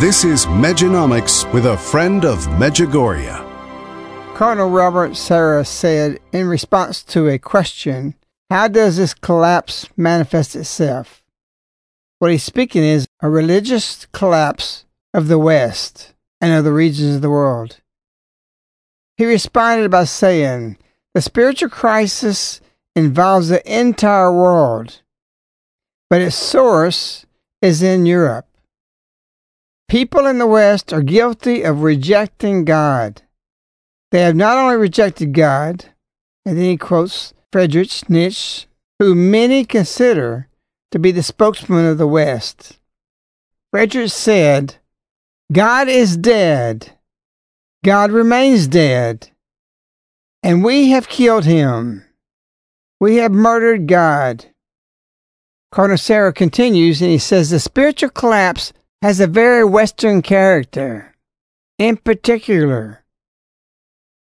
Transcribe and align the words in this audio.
This 0.00 0.22
is 0.22 0.46
Mejanomics 0.46 1.52
with 1.52 1.66
a 1.66 1.76
friend 1.76 2.24
of 2.24 2.38
Medjugorje. 2.50 3.34
Cardinal 4.36 4.70
Robert 4.70 5.16
Sarah 5.16 5.64
said 5.64 6.20
in 6.30 6.46
response 6.46 7.02
to 7.02 7.26
a 7.26 7.36
question, 7.36 8.14
How 8.48 8.68
does 8.68 8.96
this 8.96 9.12
collapse 9.12 9.88
manifest 9.96 10.54
itself? 10.54 11.24
What 12.20 12.30
he's 12.30 12.44
speaking 12.44 12.84
is 12.84 13.08
a 13.20 13.28
religious 13.28 14.06
collapse 14.12 14.84
of 15.12 15.26
the 15.26 15.36
West 15.36 16.14
and 16.40 16.52
other 16.52 16.72
regions 16.72 17.16
of 17.16 17.22
the 17.22 17.30
world. 17.30 17.80
He 19.16 19.26
responded 19.26 19.90
by 19.90 20.04
saying, 20.04 20.78
The 21.12 21.22
spiritual 21.22 21.70
crisis 21.70 22.60
involves 22.94 23.48
the 23.48 23.68
entire 23.68 24.32
world, 24.32 25.02
but 26.08 26.20
its 26.20 26.36
source 26.36 27.26
is 27.60 27.82
in 27.82 28.06
Europe. 28.06 28.47
People 29.88 30.26
in 30.26 30.38
the 30.38 30.46
West 30.46 30.92
are 30.92 31.02
guilty 31.02 31.62
of 31.62 31.82
rejecting 31.82 32.66
God. 32.66 33.22
They 34.10 34.20
have 34.20 34.36
not 34.36 34.58
only 34.58 34.76
rejected 34.76 35.32
God, 35.32 35.86
and 36.44 36.58
then 36.58 36.64
he 36.64 36.76
quotes 36.76 37.32
Friedrich 37.50 38.08
Nietzsche, 38.10 38.66
who 38.98 39.14
many 39.14 39.64
consider 39.64 40.48
to 40.90 40.98
be 40.98 41.10
the 41.10 41.22
spokesman 41.22 41.86
of 41.86 41.96
the 41.96 42.06
West. 42.06 42.78
Friedrich 43.70 44.10
said, 44.10 44.76
God 45.52 45.88
is 45.88 46.18
dead. 46.18 46.92
God 47.82 48.10
remains 48.10 48.66
dead. 48.66 49.30
And 50.42 50.62
we 50.62 50.90
have 50.90 51.08
killed 51.08 51.44
him. 51.44 52.04
We 53.00 53.16
have 53.16 53.32
murdered 53.32 53.86
God. 53.86 54.46
Cardinal 55.70 56.32
continues 56.32 57.00
and 57.00 57.10
he 57.10 57.18
says 57.18 57.50
the 57.50 57.60
spiritual 57.60 58.10
collapse 58.10 58.72
has 59.02 59.20
a 59.20 59.26
very 59.26 59.64
Western 59.64 60.22
character, 60.22 61.14
in 61.78 61.96
particular. 61.96 63.04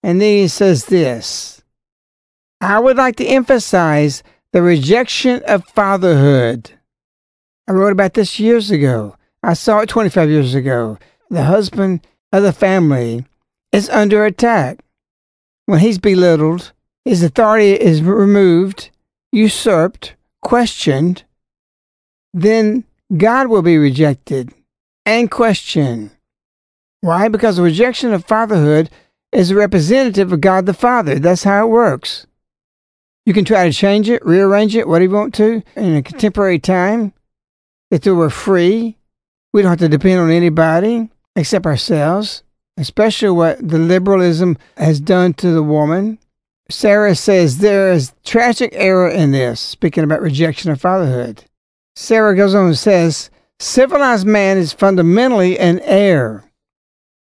And 0.03 0.21
then 0.21 0.37
he 0.37 0.47
says 0.47 0.85
this 0.85 1.61
I 2.59 2.79
would 2.79 2.97
like 2.97 3.17
to 3.17 3.25
emphasize 3.25 4.23
the 4.53 4.61
rejection 4.61 5.41
of 5.47 5.65
fatherhood. 5.65 6.71
I 7.67 7.73
wrote 7.73 7.91
about 7.91 8.13
this 8.13 8.39
years 8.39 8.71
ago. 8.71 9.15
I 9.43 9.53
saw 9.53 9.79
it 9.79 9.89
25 9.89 10.29
years 10.29 10.55
ago. 10.55 10.97
The 11.29 11.43
husband 11.43 12.05
of 12.31 12.43
the 12.43 12.53
family 12.53 13.25
is 13.71 13.89
under 13.89 14.25
attack. 14.25 14.83
When 15.65 15.79
he's 15.79 15.97
belittled, 15.97 16.73
his 17.05 17.23
authority 17.23 17.71
is 17.71 18.01
removed, 18.01 18.89
usurped, 19.31 20.15
questioned, 20.41 21.23
then 22.33 22.83
God 23.15 23.47
will 23.47 23.61
be 23.61 23.77
rejected 23.77 24.53
and 25.05 25.29
question. 25.29 26.11
Why? 27.01 27.27
Because 27.27 27.57
the 27.57 27.63
rejection 27.63 28.13
of 28.13 28.25
fatherhood 28.25 28.89
is 29.31 29.51
a 29.51 29.55
representative 29.55 30.31
of 30.31 30.41
God 30.41 30.65
the 30.65 30.73
Father. 30.73 31.17
That's 31.17 31.43
how 31.43 31.65
it 31.65 31.71
works. 31.71 32.27
You 33.25 33.33
can 33.33 33.45
try 33.45 33.65
to 33.65 33.73
change 33.73 34.09
it, 34.09 34.25
rearrange 34.25 34.75
it, 34.75 34.87
whatever 34.87 35.11
you 35.11 35.15
want 35.15 35.33
to, 35.35 35.63
in 35.75 35.95
a 35.95 36.01
contemporary 36.01 36.59
time. 36.59 37.13
If 37.89 38.05
we 38.05 38.11
were 38.11 38.29
free, 38.29 38.97
we 39.53 39.61
don't 39.61 39.69
have 39.69 39.79
to 39.79 39.89
depend 39.89 40.19
on 40.19 40.31
anybody 40.31 41.09
except 41.35 41.65
ourselves, 41.65 42.43
especially 42.77 43.29
what 43.29 43.67
the 43.67 43.77
liberalism 43.77 44.57
has 44.77 44.99
done 44.99 45.33
to 45.35 45.51
the 45.51 45.63
woman. 45.63 46.19
Sarah 46.69 47.15
says 47.15 47.57
there 47.57 47.91
is 47.91 48.13
tragic 48.23 48.71
error 48.73 49.09
in 49.09 49.31
this, 49.31 49.59
speaking 49.59 50.03
about 50.03 50.21
rejection 50.21 50.71
of 50.71 50.81
fatherhood. 50.81 51.43
Sarah 51.95 52.35
goes 52.35 52.55
on 52.55 52.67
and 52.67 52.77
says, 52.77 53.29
Civilized 53.61 54.25
man 54.25 54.57
is 54.57 54.73
fundamentally 54.73 55.59
an 55.59 55.81
heir. 55.83 56.43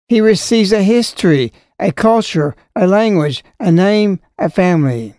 He 0.10 0.20
receives 0.20 0.74
a 0.74 0.84
history, 0.84 1.54
a 1.80 1.94
culture, 1.94 2.58
a 2.76 2.86
language, 2.86 3.42
a 3.58 3.72
name, 3.72 4.20
a 4.38 4.50
family. 4.50 5.16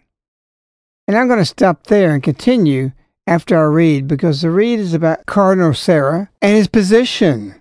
And 1.08 1.16
I'm 1.16 1.26
going 1.26 1.38
to 1.38 1.46
stop 1.46 1.86
there 1.86 2.12
and 2.12 2.22
continue 2.22 2.92
after 3.26 3.56
I 3.56 3.62
read 3.62 4.06
because 4.06 4.42
the 4.42 4.50
read 4.50 4.78
is 4.78 4.92
about 4.92 5.24
Cardinal 5.24 5.72
Sarah 5.72 6.28
and 6.42 6.54
his 6.54 6.68
position. 6.68 7.54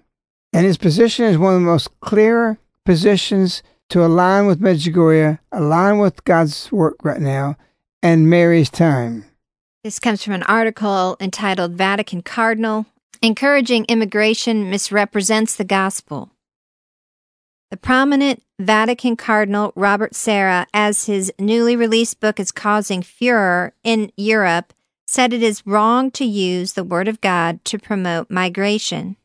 And 0.51 0.65
his 0.65 0.77
position 0.77 1.23
is 1.23 1.37
one 1.37 1.53
of 1.53 1.61
the 1.61 1.65
most 1.65 1.97
clear 2.01 2.57
positions 2.83 3.63
to 3.87 4.03
align 4.03 4.47
with 4.47 4.59
Medjugorje, 4.59 5.39
align 5.53 5.99
with 5.99 6.25
God's 6.25 6.69
work 6.73 6.97
right 7.03 7.21
now, 7.21 7.55
and 8.03 8.29
Mary's 8.29 8.69
time. 8.69 9.23
This 9.81 9.97
comes 9.97 10.21
from 10.25 10.33
an 10.33 10.43
article 10.43 11.15
entitled 11.21 11.71
Vatican 11.75 12.21
Cardinal 12.21 12.87
Encouraging 13.21 13.85
Immigration 13.85 14.69
Misrepresents 14.69 15.55
the 15.55 15.63
Gospel. 15.63 16.31
The 17.71 17.77
prominent 17.77 18.43
Vatican 18.59 19.15
Cardinal 19.15 19.73
Robert 19.75 20.15
Sarah, 20.15 20.67
as 20.73 21.05
his 21.05 21.31
newly 21.39 21.75
released 21.75 22.19
book 22.19 22.39
is 22.39 22.51
causing 22.51 23.01
furor 23.01 23.73
in 23.83 24.11
Europe, 24.15 24.73
said 25.07 25.33
it 25.33 25.43
is 25.43 25.65
wrong 25.65 26.11
to 26.11 26.25
use 26.25 26.73
the 26.73 26.83
Word 26.83 27.07
of 27.07 27.21
God 27.21 27.63
to 27.65 27.79
promote 27.79 28.29
migration. 28.29 29.17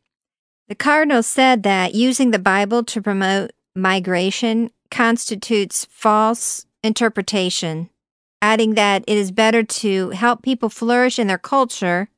The 0.68 0.74
Cardinal 0.74 1.22
said 1.22 1.62
that 1.62 1.94
using 1.94 2.30
the 2.30 2.38
Bible 2.38 2.84
to 2.84 3.02
promote 3.02 3.52
migration 3.74 4.70
constitutes 4.90 5.86
false 5.90 6.66
interpretation 6.82 7.90
adding 8.42 8.74
that 8.74 9.04
it 9.06 9.16
is 9.16 9.32
better 9.32 9.62
to 9.62 10.10
help 10.10 10.42
people 10.42 10.68
flourish 10.68 11.18
in 11.18 11.26
their 11.26 11.38
culture 11.38 12.08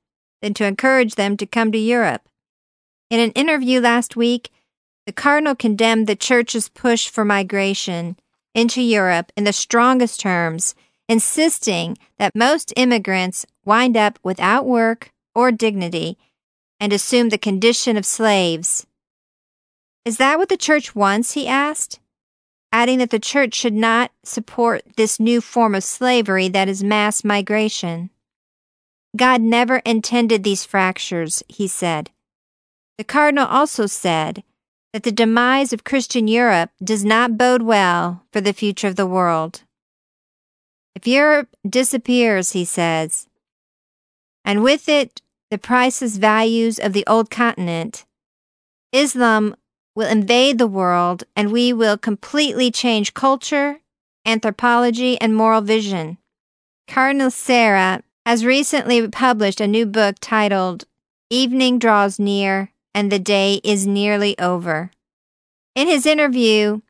than 0.42 0.52
to 0.54 0.66
encourage 0.66 1.14
them 1.14 1.38
to 1.38 1.46
come 1.46 1.72
to 1.72 1.78
Europe. 1.78 2.28
In 3.08 3.20
an 3.20 3.30
interview 3.30 3.80
last 3.80 4.16
week, 4.16 4.50
the 5.06 5.12
Cardinal 5.12 5.54
condemned 5.54 6.06
the 6.06 6.16
Church's 6.16 6.68
push 6.68 7.08
for 7.08 7.24
migration 7.24 8.16
into 8.54 8.82
Europe 8.82 9.32
in 9.36 9.44
the 9.44 9.52
strongest 9.52 10.20
terms, 10.20 10.74
insisting 11.08 11.96
that 12.18 12.34
most 12.34 12.72
immigrants 12.76 13.46
wind 13.64 13.96
up 13.96 14.18
without 14.22 14.66
work 14.66 15.10
or 15.34 15.50
dignity 15.50 16.18
and 16.78 16.92
assume 16.92 17.30
the 17.30 17.38
condition 17.38 17.96
of 17.96 18.04
slaves. 18.04 18.86
Is 20.04 20.18
that 20.18 20.38
what 20.38 20.50
the 20.50 20.58
Church 20.58 20.94
wants? 20.94 21.32
he 21.32 21.48
asked 21.48 21.98
adding 22.72 22.98
that 22.98 23.10
the 23.10 23.18
church 23.18 23.54
should 23.54 23.74
not 23.74 24.10
support 24.24 24.82
this 24.96 25.20
new 25.20 25.40
form 25.40 25.74
of 25.74 25.84
slavery 25.84 26.48
that 26.48 26.68
is 26.68 26.82
mass 26.82 27.22
migration. 27.22 28.10
God 29.16 29.42
never 29.42 29.78
intended 29.78 30.42
these 30.42 30.64
fractures, 30.64 31.42
he 31.48 31.68
said. 31.68 32.10
The 32.98 33.04
cardinal 33.04 33.46
also 33.46 33.86
said 33.86 34.42
that 34.92 35.02
the 35.02 35.12
demise 35.12 35.72
of 35.72 35.84
Christian 35.84 36.28
Europe 36.28 36.70
does 36.82 37.04
not 37.04 37.38
bode 37.38 37.62
well 37.62 38.24
for 38.32 38.40
the 38.40 38.52
future 38.52 38.88
of 38.88 38.96
the 38.96 39.06
world. 39.06 39.62
If 40.94 41.06
Europe 41.06 41.48
disappears, 41.68 42.52
he 42.52 42.64
says, 42.64 43.26
and 44.44 44.62
with 44.62 44.88
it 44.88 45.20
the 45.50 45.58
priceless 45.58 46.16
values 46.16 46.78
of 46.78 46.92
the 46.92 47.04
old 47.06 47.30
continent, 47.30 48.04
Islam 48.92 49.56
will 49.94 50.08
invade 50.08 50.58
the 50.58 50.66
world 50.66 51.24
and 51.36 51.52
we 51.52 51.72
will 51.72 51.96
completely 51.98 52.70
change 52.70 53.14
culture, 53.14 53.80
anthropology, 54.24 55.20
and 55.20 55.34
moral 55.34 55.60
vision. 55.60 56.18
Cardinal 56.88 57.30
Sarah 57.30 58.02
has 58.24 58.44
recently 58.44 59.06
published 59.08 59.60
a 59.60 59.66
new 59.66 59.84
book 59.84 60.16
titled 60.20 60.84
Evening 61.30 61.78
Draws 61.78 62.18
Near 62.18 62.70
and 62.94 63.10
the 63.10 63.18
Day 63.18 63.60
is 63.64 63.86
Nearly 63.86 64.38
Over. 64.38 64.90
In 65.74 65.88
his 65.88 66.06
interview, 66.06 66.82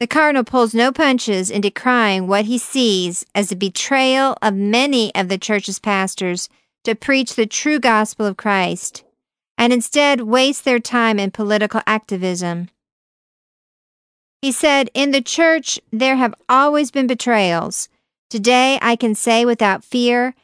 the 0.00 0.06
Cardinal 0.06 0.42
pulls 0.42 0.74
no 0.74 0.90
punches 0.90 1.50
in 1.50 1.60
decrying 1.60 2.26
what 2.26 2.46
he 2.46 2.58
sees 2.58 3.24
as 3.34 3.52
a 3.52 3.56
betrayal 3.56 4.36
of 4.42 4.54
many 4.54 5.14
of 5.14 5.28
the 5.28 5.38
Church's 5.38 5.78
pastors 5.78 6.48
to 6.82 6.94
preach 6.94 7.34
the 7.34 7.46
true 7.46 7.78
gospel 7.78 8.26
of 8.26 8.36
Christ 8.36 9.04
and 9.56 9.72
instead 9.72 10.22
waste 10.22 10.64
their 10.64 10.80
time 10.80 11.20
in 11.20 11.30
political 11.30 11.80
activism. 11.86 12.68
He 14.42 14.50
said, 14.50 14.90
In 14.92 15.12
the 15.12 15.22
church, 15.22 15.80
there 15.92 16.16
have 16.16 16.34
always 16.48 16.90
been 16.90 17.06
betrayals. 17.06 17.88
Today, 18.28 18.78
I 18.82 18.96
can 18.96 19.14
say 19.14 19.44
without 19.44 19.84
fear 19.84 20.34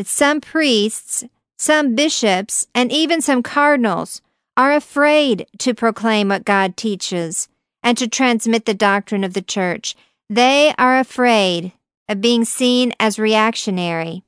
that 0.00 0.06
some 0.06 0.40
priests, 0.40 1.24
some 1.58 1.94
bishops, 1.94 2.66
and 2.74 2.90
even 2.90 3.20
some 3.20 3.42
cardinals 3.42 4.22
are 4.56 4.72
afraid 4.72 5.46
to 5.58 5.74
proclaim 5.74 6.30
what 6.30 6.46
God 6.46 6.74
teaches 6.74 7.50
and 7.82 7.98
to 7.98 8.08
transmit 8.08 8.64
the 8.64 8.72
doctrine 8.72 9.24
of 9.24 9.34
the 9.34 9.42
church. 9.42 9.94
They 10.30 10.72
are 10.78 10.98
afraid 10.98 11.72
of 12.08 12.22
being 12.22 12.46
seen 12.46 12.94
as 12.98 13.18
reactionary. 13.18 14.22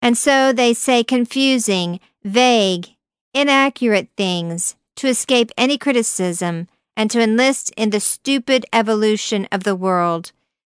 And 0.00 0.16
so 0.16 0.52
they 0.52 0.72
say 0.72 1.02
confusing, 1.02 1.98
vague, 2.22 2.86
inaccurate 3.34 4.10
things 4.16 4.76
to 4.98 5.08
escape 5.08 5.50
any 5.58 5.78
criticism 5.78 6.68
and 6.96 7.10
to 7.10 7.20
enlist 7.20 7.72
in 7.76 7.90
the 7.90 7.98
stupid 7.98 8.66
evolution 8.72 9.48
of 9.50 9.64
the 9.64 9.74
world. 9.74 10.30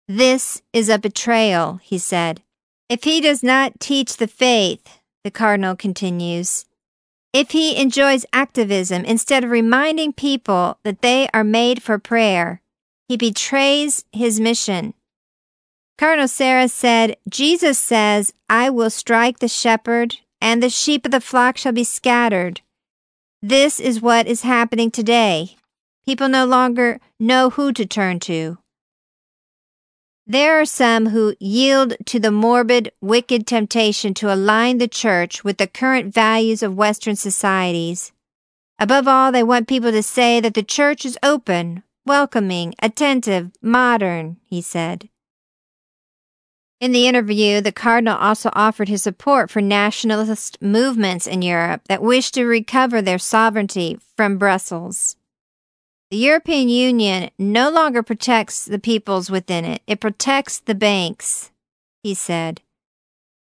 This 0.07 0.63
is 0.73 0.89
a 0.89 0.97
betrayal, 0.97 1.75
he 1.83 1.99
said. 1.99 2.41
If 2.91 3.05
he 3.05 3.21
does 3.21 3.41
not 3.41 3.79
teach 3.79 4.17
the 4.17 4.27
faith, 4.27 4.99
the 5.23 5.31
cardinal 5.31 5.77
continues, 5.77 6.65
if 7.31 7.51
he 7.51 7.81
enjoys 7.81 8.25
activism 8.33 9.05
instead 9.05 9.45
of 9.45 9.49
reminding 9.49 10.11
people 10.11 10.77
that 10.83 11.01
they 11.01 11.29
are 11.33 11.45
made 11.45 11.81
for 11.81 11.97
prayer, 11.97 12.59
he 13.07 13.15
betrays 13.15 14.03
his 14.11 14.41
mission. 14.41 14.93
Cardinal 15.97 16.27
Sarah 16.27 16.67
said, 16.67 17.15
Jesus 17.29 17.79
says, 17.79 18.33
I 18.49 18.69
will 18.69 18.89
strike 18.89 19.39
the 19.39 19.47
shepherd 19.47 20.17
and 20.41 20.61
the 20.61 20.69
sheep 20.69 21.05
of 21.05 21.13
the 21.13 21.21
flock 21.21 21.55
shall 21.55 21.71
be 21.71 21.85
scattered. 21.85 22.59
This 23.41 23.79
is 23.79 24.01
what 24.01 24.27
is 24.27 24.41
happening 24.41 24.91
today. 24.91 25.55
People 26.05 26.27
no 26.27 26.45
longer 26.45 26.99
know 27.21 27.51
who 27.51 27.71
to 27.71 27.85
turn 27.85 28.19
to. 28.19 28.57
There 30.31 30.61
are 30.61 30.65
some 30.65 31.07
who 31.07 31.35
yield 31.41 31.97
to 32.05 32.17
the 32.17 32.31
morbid, 32.31 32.93
wicked 33.01 33.45
temptation 33.45 34.13
to 34.13 34.33
align 34.33 34.77
the 34.77 34.87
church 34.87 35.43
with 35.43 35.57
the 35.57 35.67
current 35.67 36.13
values 36.13 36.63
of 36.63 36.73
Western 36.73 37.17
societies. 37.17 38.13
Above 38.79 39.09
all, 39.09 39.33
they 39.33 39.43
want 39.43 39.67
people 39.67 39.91
to 39.91 40.01
say 40.01 40.39
that 40.39 40.53
the 40.53 40.63
church 40.63 41.03
is 41.03 41.17
open, 41.21 41.83
welcoming, 42.05 42.73
attentive, 42.81 43.51
modern, 43.61 44.37
he 44.45 44.61
said. 44.61 45.09
In 46.79 46.93
the 46.93 47.09
interview, 47.09 47.59
the 47.59 47.73
Cardinal 47.73 48.17
also 48.17 48.51
offered 48.53 48.87
his 48.87 49.03
support 49.03 49.49
for 49.49 49.59
nationalist 49.59 50.61
movements 50.61 51.27
in 51.27 51.41
Europe 51.41 51.81
that 51.89 52.01
wish 52.01 52.31
to 52.31 52.45
recover 52.45 53.01
their 53.01 53.19
sovereignty 53.19 53.99
from 54.15 54.37
Brussels. 54.37 55.17
The 56.11 56.17
European 56.17 56.67
Union 56.67 57.29
no 57.39 57.69
longer 57.69 58.03
protects 58.03 58.65
the 58.65 58.79
peoples 58.79 59.31
within 59.31 59.63
it, 59.63 59.81
it 59.87 60.01
protects 60.01 60.59
the 60.59 60.75
banks, 60.75 61.51
he 62.03 62.13
said. 62.13 62.59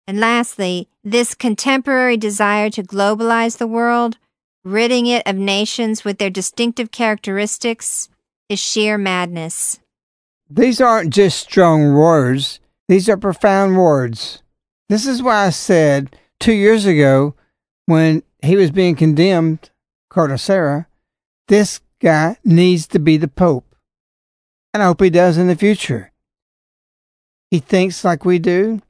And 0.06 0.18
lastly, 0.18 0.88
this 1.04 1.34
contemporary 1.34 2.16
desire 2.16 2.70
to 2.70 2.82
globalize 2.82 3.58
the 3.58 3.66
world, 3.66 4.16
ridding 4.64 5.06
it 5.06 5.22
of 5.26 5.36
nations 5.36 6.06
with 6.06 6.16
their 6.16 6.30
distinctive 6.30 6.90
characteristics, 6.90 8.08
is 8.48 8.60
sheer 8.60 8.96
madness. 8.96 9.78
These 10.48 10.80
aren't 10.80 11.12
just 11.12 11.40
strong 11.40 11.92
words. 11.92 12.60
These 12.88 13.10
are 13.10 13.18
profound 13.18 13.76
words. 13.76 14.42
This 14.88 15.06
is 15.06 15.22
why 15.22 15.44
I 15.46 15.50
said 15.50 16.16
two 16.40 16.54
years 16.54 16.86
ago 16.86 17.34
when 17.84 18.22
he 18.42 18.56
was 18.56 18.70
being 18.70 18.96
condemned, 18.96 19.68
Cardinal 20.08 20.38
Sarah, 20.38 20.86
this 21.48 21.80
guy 22.04 22.36
needs 22.44 22.86
to 22.88 22.98
be 22.98 23.16
the 23.16 23.28
Pope. 23.28 23.74
And 24.72 24.82
I 24.82 24.86
hope 24.86 25.00
he 25.00 25.10
does 25.10 25.38
in 25.38 25.48
the 25.48 25.56
future. 25.56 26.12
He 27.50 27.58
thinks 27.58 28.04
like 28.04 28.24
we 28.24 28.38
do. 28.38 28.82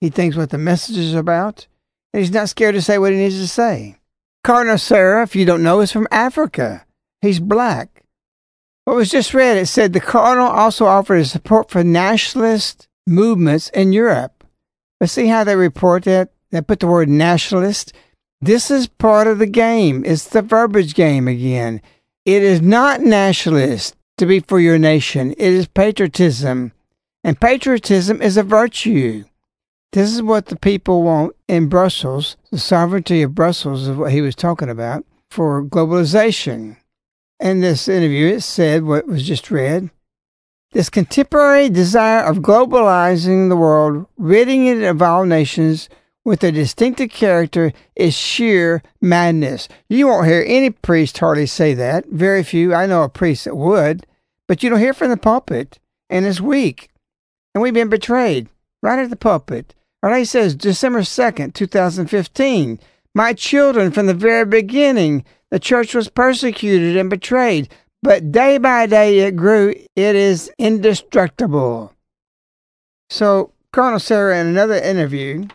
He 0.00 0.10
thinks 0.10 0.36
what 0.36 0.50
the 0.50 0.58
message 0.58 0.98
is 0.98 1.14
about. 1.14 1.66
And 2.12 2.20
he's 2.20 2.32
not 2.32 2.48
scared 2.48 2.74
to 2.74 2.82
say 2.82 2.98
what 2.98 3.12
he 3.12 3.18
needs 3.18 3.38
to 3.38 3.48
say. 3.48 3.98
Cardinal 4.42 4.78
Sarah, 4.78 5.22
if 5.22 5.36
you 5.36 5.44
don't 5.44 5.62
know, 5.62 5.80
is 5.80 5.92
from 5.92 6.08
Africa. 6.10 6.86
He's 7.20 7.40
black. 7.40 8.04
What 8.84 8.96
was 8.96 9.10
just 9.10 9.34
read, 9.34 9.56
it 9.56 9.66
said 9.66 9.92
the 9.92 10.00
Cardinal 10.00 10.48
also 10.48 10.86
offered 10.86 11.16
his 11.16 11.30
support 11.30 11.70
for 11.70 11.82
nationalist 11.82 12.88
movements 13.06 13.68
in 13.70 13.92
Europe. 13.92 14.44
But 14.98 15.10
see 15.10 15.26
how 15.26 15.44
they 15.44 15.56
report 15.56 16.04
that? 16.04 16.30
They 16.50 16.62
put 16.62 16.80
the 16.80 16.86
word 16.86 17.08
nationalist. 17.08 17.92
This 18.40 18.70
is 18.70 18.86
part 18.86 19.26
of 19.26 19.38
the 19.38 19.46
game. 19.46 20.04
It's 20.06 20.28
the 20.28 20.42
verbiage 20.42 20.94
game 20.94 21.26
again. 21.26 21.82
It 22.26 22.42
is 22.42 22.60
not 22.60 23.00
nationalist 23.00 23.96
to 24.18 24.26
be 24.26 24.40
for 24.40 24.60
your 24.60 24.78
nation. 24.78 25.30
It 25.30 25.52
is 25.52 25.68
patriotism. 25.68 26.72
And 27.22 27.40
patriotism 27.40 28.20
is 28.20 28.36
a 28.36 28.42
virtue. 28.42 29.24
This 29.92 30.12
is 30.12 30.22
what 30.22 30.46
the 30.46 30.56
people 30.56 31.04
want 31.04 31.36
in 31.46 31.68
Brussels. 31.68 32.36
The 32.50 32.58
sovereignty 32.58 33.22
of 33.22 33.34
Brussels 33.34 33.86
is 33.86 33.96
what 33.96 34.10
he 34.10 34.20
was 34.20 34.34
talking 34.34 34.68
about 34.68 35.06
for 35.30 35.64
globalization. 35.64 36.76
In 37.40 37.60
this 37.60 37.86
interview, 37.86 38.26
it 38.26 38.40
said 38.42 38.82
what 38.82 39.06
was 39.06 39.26
just 39.26 39.50
read 39.50 39.90
this 40.72 40.90
contemporary 40.90 41.70
desire 41.70 42.22
of 42.24 42.38
globalizing 42.38 43.48
the 43.48 43.56
world, 43.56 44.04
ridding 44.18 44.66
it 44.66 44.82
of 44.82 45.00
all 45.00 45.24
nations 45.24 45.88
with 46.26 46.42
a 46.42 46.50
distinctive 46.50 47.08
character, 47.08 47.72
is 47.94 48.12
sheer 48.12 48.82
madness. 49.00 49.68
You 49.88 50.08
won't 50.08 50.26
hear 50.26 50.44
any 50.44 50.70
priest 50.70 51.16
hardly 51.18 51.46
say 51.46 51.72
that. 51.74 52.06
Very 52.06 52.42
few. 52.42 52.74
I 52.74 52.86
know 52.86 53.04
a 53.04 53.08
priest 53.08 53.44
that 53.44 53.54
would, 53.54 54.04
but 54.48 54.60
you 54.60 54.68
don't 54.68 54.80
hear 54.80 54.92
from 54.92 55.10
the 55.10 55.16
pulpit, 55.16 55.78
and 56.10 56.26
it's 56.26 56.40
weak. 56.40 56.88
And 57.54 57.62
we've 57.62 57.72
been 57.72 57.88
betrayed 57.88 58.48
right 58.82 58.98
at 58.98 59.08
the 59.08 59.14
pulpit. 59.14 59.72
Or 60.02 60.12
he 60.16 60.24
says, 60.24 60.56
December 60.56 61.02
2nd, 61.02 61.54
2015, 61.54 62.80
My 63.14 63.32
children, 63.32 63.92
from 63.92 64.06
the 64.06 64.14
very 64.14 64.44
beginning, 64.44 65.24
the 65.50 65.60
church 65.60 65.94
was 65.94 66.08
persecuted 66.08 66.96
and 66.96 67.08
betrayed, 67.08 67.68
but 68.02 68.32
day 68.32 68.58
by 68.58 68.86
day 68.86 69.20
it 69.20 69.36
grew. 69.36 69.76
It 69.94 70.16
is 70.16 70.50
indestructible. 70.58 71.92
So, 73.10 73.52
Cardinal 73.72 74.00
Sarah, 74.00 74.40
in 74.40 74.48
another 74.48 74.74
interview 74.74 75.46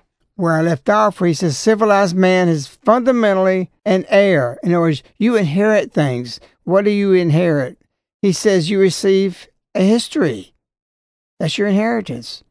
where 0.42 0.54
I 0.54 0.62
left 0.62 0.90
off, 0.90 1.22
where 1.22 1.28
he 1.28 1.34
says, 1.34 1.58
civilized 1.58 2.16
man 2.16 2.50
is 2.50 2.66
fundamentally 2.66 3.70
an 3.86 4.06
heir. 4.10 4.60
In 4.64 4.74
other 4.74 4.82
words, 4.82 5.04
you 5.18 5.36
inherit 5.36 5.92
things. 5.92 6.40
What 6.64 6.84
do 6.84 6.92
you 6.92 7.14
inherit? 7.14 7.78
He 8.22 8.34
says 8.34 8.70
you 8.70 8.80
receive 8.80 9.48
a 9.76 9.84
history. 9.84 10.54
That's 11.40 11.58
your 11.58 11.68
inheritance. 11.68 12.44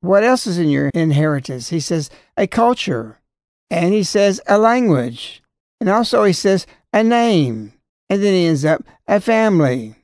What 0.00 0.24
else 0.24 0.46
is 0.46 0.58
in 0.58 0.68
your 0.68 0.88
inheritance? 0.88 1.68
He 1.68 1.80
says 1.80 2.10
a 2.36 2.46
culture. 2.46 3.20
And 3.70 3.94
he 3.94 4.02
says 4.02 4.40
a 4.46 4.58
language. 4.58 5.42
And 5.80 5.88
also 5.88 6.24
he 6.24 6.32
says 6.32 6.66
a 6.92 7.02
name. 7.02 7.72
And 8.10 8.22
then 8.22 8.34
he 8.34 8.46
ends 8.46 8.64
up 8.64 8.82
a 9.06 9.20
family. 9.20 9.94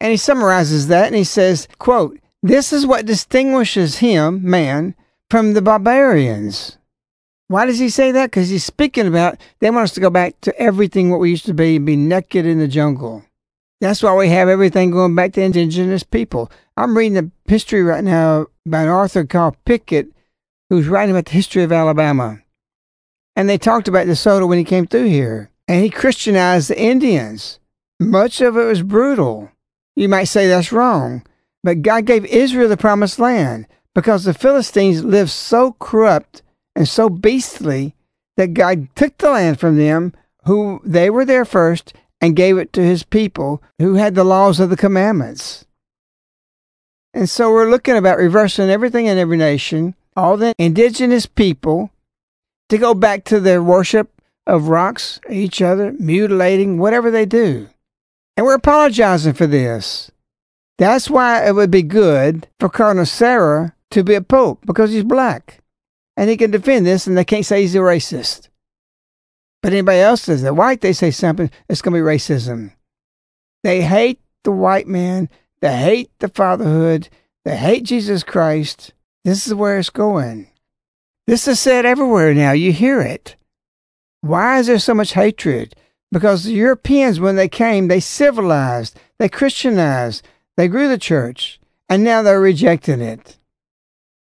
And 0.00 0.10
he 0.10 0.16
summarizes 0.18 0.88
that 0.88 1.06
and 1.06 1.16
he 1.16 1.24
says, 1.24 1.68
quote, 1.78 2.18
this 2.42 2.72
is 2.72 2.86
what 2.86 3.06
distinguishes 3.06 3.98
him, 3.98 4.40
man, 4.42 4.94
from 5.34 5.54
the 5.54 5.60
barbarians. 5.60 6.78
Why 7.48 7.66
does 7.66 7.80
he 7.80 7.88
say 7.88 8.12
that? 8.12 8.26
Because 8.26 8.50
he's 8.50 8.62
speaking 8.62 9.08
about 9.08 9.36
they 9.58 9.68
want 9.68 9.82
us 9.82 9.94
to 9.94 10.00
go 10.00 10.08
back 10.08 10.40
to 10.42 10.56
everything 10.56 11.10
what 11.10 11.18
we 11.18 11.30
used 11.30 11.46
to 11.46 11.54
be 11.54 11.74
and 11.74 11.84
be 11.84 11.96
naked 11.96 12.46
in 12.46 12.60
the 12.60 12.68
jungle. 12.68 13.24
That's 13.80 14.00
why 14.00 14.14
we 14.14 14.28
have 14.28 14.48
everything 14.48 14.92
going 14.92 15.16
back 15.16 15.32
to 15.32 15.42
indigenous 15.42 16.04
people. 16.04 16.52
I'm 16.76 16.96
reading 16.96 17.18
a 17.18 17.50
history 17.50 17.82
right 17.82 18.04
now 18.04 18.46
by 18.64 18.82
an 18.82 18.90
author 18.90 19.24
called 19.24 19.56
Pickett, 19.64 20.06
who's 20.70 20.86
writing 20.86 21.16
about 21.16 21.24
the 21.24 21.32
history 21.32 21.64
of 21.64 21.72
Alabama. 21.72 22.38
And 23.34 23.48
they 23.48 23.58
talked 23.58 23.88
about 23.88 24.06
DeSoto 24.06 24.46
when 24.46 24.58
he 24.58 24.64
came 24.64 24.86
through 24.86 25.08
here. 25.08 25.50
And 25.66 25.82
he 25.82 25.90
Christianized 25.90 26.70
the 26.70 26.80
Indians. 26.80 27.58
Much 27.98 28.40
of 28.40 28.56
it 28.56 28.66
was 28.66 28.82
brutal. 28.82 29.50
You 29.96 30.08
might 30.08 30.28
say 30.28 30.46
that's 30.46 30.70
wrong. 30.70 31.26
But 31.64 31.82
God 31.82 32.06
gave 32.06 32.24
Israel 32.24 32.68
the 32.68 32.76
promised 32.76 33.18
land 33.18 33.66
because 33.94 34.24
the 34.24 34.34
Philistines 34.34 35.04
lived 35.04 35.30
so 35.30 35.76
corrupt 35.78 36.42
and 36.74 36.88
so 36.88 37.08
beastly 37.08 37.94
that 38.36 38.54
God 38.54 38.88
took 38.96 39.16
the 39.18 39.30
land 39.30 39.60
from 39.60 39.76
them, 39.76 40.12
who 40.44 40.80
they 40.84 41.08
were 41.08 41.24
there 41.24 41.44
first, 41.44 41.94
and 42.20 42.36
gave 42.36 42.58
it 42.58 42.72
to 42.72 42.82
his 42.82 43.02
people 43.04 43.62
who 43.78 43.94
had 43.94 44.14
the 44.14 44.24
laws 44.24 44.58
of 44.58 44.70
the 44.70 44.76
commandments. 44.76 45.64
And 47.12 47.30
so 47.30 47.50
we're 47.50 47.70
looking 47.70 47.96
about 47.96 48.18
reversing 48.18 48.70
everything 48.70 49.06
in 49.06 49.18
every 49.18 49.36
nation, 49.36 49.94
all 50.16 50.36
the 50.36 50.52
indigenous 50.58 51.26
people, 51.26 51.90
to 52.68 52.78
go 52.78 52.94
back 52.94 53.24
to 53.24 53.38
their 53.38 53.62
worship 53.62 54.10
of 54.46 54.68
rocks, 54.68 55.20
each 55.30 55.62
other, 55.62 55.92
mutilating, 55.92 56.78
whatever 56.78 57.10
they 57.10 57.24
do. 57.24 57.68
And 58.36 58.44
we're 58.44 58.54
apologizing 58.54 59.34
for 59.34 59.46
this. 59.46 60.10
That's 60.78 61.08
why 61.08 61.46
it 61.46 61.54
would 61.54 61.70
be 61.70 61.82
good 61.82 62.48
for 62.58 62.68
Cardinal 62.68 63.06
Sarah 63.06 63.74
to 63.94 64.04
be 64.04 64.14
a 64.14 64.20
pope, 64.20 64.64
because 64.66 64.92
he's 64.92 65.04
black. 65.04 65.60
And 66.16 66.30
he 66.30 66.36
can 66.36 66.50
defend 66.50 66.86
this, 66.86 67.06
and 67.06 67.16
they 67.16 67.24
can't 67.24 67.46
say 67.46 67.62
he's 67.62 67.74
a 67.74 67.78
racist. 67.78 68.48
But 69.62 69.72
anybody 69.72 69.98
else 69.98 70.22
says 70.22 70.42
that 70.42 70.54
white, 70.54 70.80
they 70.80 70.92
say 70.92 71.10
something, 71.10 71.50
it's 71.68 71.82
going 71.82 71.94
to 71.94 71.98
be 71.98 72.06
racism. 72.06 72.72
They 73.62 73.80
hate 73.80 74.20
the 74.42 74.52
white 74.52 74.86
man. 74.86 75.30
They 75.60 75.76
hate 75.76 76.10
the 76.18 76.28
fatherhood. 76.28 77.08
They 77.44 77.56
hate 77.56 77.84
Jesus 77.84 78.22
Christ. 78.22 78.92
This 79.24 79.46
is 79.46 79.54
where 79.54 79.78
it's 79.78 79.90
going. 79.90 80.50
This 81.26 81.48
is 81.48 81.58
said 81.58 81.86
everywhere 81.86 82.34
now. 82.34 82.52
You 82.52 82.72
hear 82.72 83.00
it. 83.00 83.36
Why 84.20 84.58
is 84.58 84.66
there 84.66 84.78
so 84.78 84.94
much 84.94 85.14
hatred? 85.14 85.74
Because 86.12 86.44
the 86.44 86.52
Europeans, 86.52 87.18
when 87.18 87.36
they 87.36 87.48
came, 87.48 87.88
they 87.88 88.00
civilized, 88.00 88.98
they 89.18 89.28
Christianized, 89.28 90.26
they 90.56 90.68
grew 90.68 90.88
the 90.88 90.98
church, 90.98 91.58
and 91.88 92.04
now 92.04 92.22
they're 92.22 92.40
rejecting 92.40 93.00
it. 93.00 93.38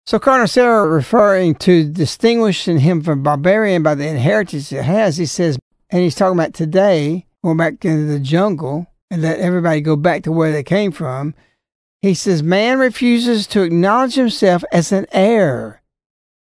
So 0.05 0.19
Sarah, 0.45 0.87
referring 0.87 1.55
to 1.55 1.89
distinguishing 1.89 2.79
him 2.79 3.01
from 3.01 3.23
barbarian 3.23 3.83
by 3.83 3.95
the 3.95 4.07
inheritance 4.07 4.71
it 4.71 4.83
has, 4.83 5.15
he 5.17 5.25
says, 5.25 5.57
and 5.89 6.01
he's 6.01 6.15
talking 6.15 6.37
about 6.37 6.53
today, 6.53 7.25
going 7.43 7.57
back 7.57 7.85
into 7.85 8.05
the 8.05 8.19
jungle 8.19 8.87
and 9.09 9.21
let 9.21 9.39
everybody 9.39 9.79
go 9.79 9.95
back 9.95 10.23
to 10.23 10.31
where 10.31 10.51
they 10.51 10.63
came 10.63 10.91
from. 10.91 11.33
He 12.01 12.13
says, 12.13 12.43
man 12.43 12.79
refuses 12.79 13.47
to 13.47 13.61
acknowledge 13.61 14.15
himself 14.15 14.63
as 14.73 14.91
an 14.91 15.05
heir. 15.13 15.81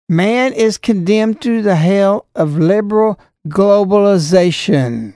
Man 0.09 0.51
is 0.51 0.77
condemned 0.77 1.41
to 1.43 1.61
the 1.61 1.77
hell 1.77 2.27
of 2.35 2.57
liberal 2.57 3.17
globalization. 3.47 5.13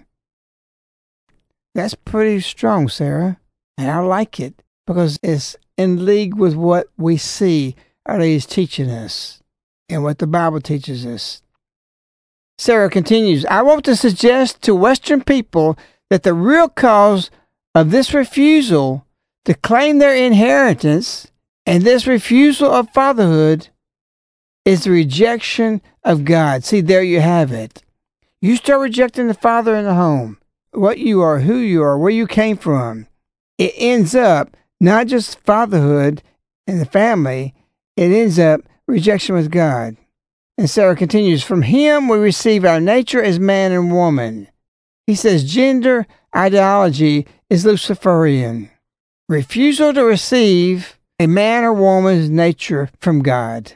That's 1.76 1.94
pretty 1.94 2.40
strong, 2.40 2.88
Sarah. 2.88 3.38
And 3.78 3.92
I 3.92 4.00
like 4.00 4.40
it 4.40 4.64
because 4.88 5.20
it's 5.22 5.58
in 5.78 6.06
league 6.06 6.36
with 6.36 6.56
what 6.56 6.88
we 6.98 7.18
see 7.18 7.76
are 8.10 8.20
He's 8.20 8.46
teaching 8.46 8.90
us 8.90 9.42
and 9.88 10.04
what 10.04 10.20
the 10.20 10.28
Bible 10.28 10.62
teaches 10.62 11.06
us. 11.06 11.42
Sarah 12.58 12.90
continues, 12.90 13.46
I 13.46 13.62
want 13.62 13.86
to 13.86 13.96
suggest 13.96 14.62
to 14.64 14.76
Western 14.76 15.24
people 15.24 15.78
that 16.10 16.24
the 16.24 16.34
real 16.34 16.68
cause 16.68 17.32
of 17.74 17.92
this 17.92 18.14
refusal 18.14 19.06
to 19.46 19.54
claim 19.54 20.00
their 20.00 20.16
inheritance 20.16 21.32
and 21.66 21.84
this 21.84 22.06
refusal 22.06 22.72
of 22.72 22.90
fatherhood 22.90 23.70
is 24.66 24.84
the 24.84 24.92
rejection 24.92 25.82
of 26.04 26.26
God. 26.26 26.64
See, 26.64 26.82
there 26.82 27.04
you 27.04 27.22
have 27.22 27.52
it. 27.52 27.84
You 28.42 28.56
start 28.56 28.82
rejecting 28.82 29.28
the 29.28 29.34
father 29.34 29.76
in 29.76 29.86
the 29.86 29.94
home, 29.94 30.38
what 30.72 31.00
you 31.00 31.22
are, 31.22 31.40
who 31.40 31.56
you 31.56 31.82
are, 31.84 31.98
where 31.98 32.12
you 32.12 32.28
came 32.28 32.58
from. 32.58 33.08
It 33.58 33.74
ends 33.78 34.16
up 34.16 34.56
not 34.80 35.08
just 35.08 35.40
fatherhood 35.40 36.22
and 36.68 36.80
the 36.80 36.86
family, 36.86 37.54
it 38.00 38.14
ends 38.14 38.40
up 38.40 38.62
rejection 38.88 39.36
with 39.36 39.52
God. 39.52 39.98
And 40.58 40.70
Sarah 40.70 40.96
continues, 40.96 41.44
From 41.44 41.64
him 41.64 42.08
we 42.08 42.18
receive 42.18 42.64
our 42.64 42.80
nature 42.80 43.22
as 43.22 43.40
man 43.40 43.74
and 43.74 43.92
woman. 43.92 44.48
He 45.06 45.16
says 45.16 45.52
gender 45.52 46.08
ideology 46.34 47.28
is 47.50 47.66
Luciferian. 47.66 48.70
Refusal 49.28 49.94
to 49.94 50.06
receive 50.06 50.98
a 51.20 51.28
man 51.28 51.66
or 51.66 51.74
woman's 51.74 52.30
nature 52.30 52.90
from 53.00 53.22
God. 53.22 53.74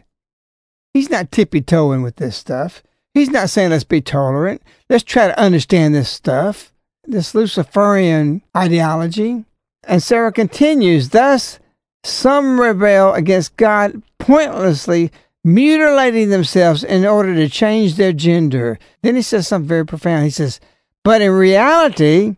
He's 0.94 1.10
not 1.10 1.32
tippy 1.32 1.60
toeing 1.60 2.02
with 2.02 2.16
this 2.16 2.38
stuff. 2.38 2.82
He's 3.14 3.30
not 3.30 3.50
saying 3.50 3.72
let's 3.72 3.84
be 3.84 4.00
tolerant. 4.00 4.62
Let's 4.90 5.04
try 5.04 5.28
to 5.28 5.40
understand 5.40 5.94
this 5.94 6.10
stuff, 6.10 6.72
this 7.04 7.36
Luciferian 7.36 8.42
ideology. 8.56 9.44
And 9.86 10.02
Sarah 10.02 10.32
continues, 10.32 11.10
thus, 11.10 11.60
some 12.04 12.60
rebel 12.60 13.14
against 13.14 13.56
God 13.58 14.02
pointlessly 14.20 15.12
mutilating 15.44 16.30
themselves 16.30 16.84
in 16.84 17.06
order 17.06 17.36
to 17.36 17.50
change 17.50 17.96
their 17.96 18.14
gender. 18.14 18.80
Then 19.02 19.16
he 19.16 19.22
says 19.22 19.48
something 19.48 19.68
very 19.68 19.86
profound. 19.86 20.24
He 20.24 20.30
says, 20.30 20.60
But 21.04 21.22
in 21.22 21.32
reality, 21.32 22.38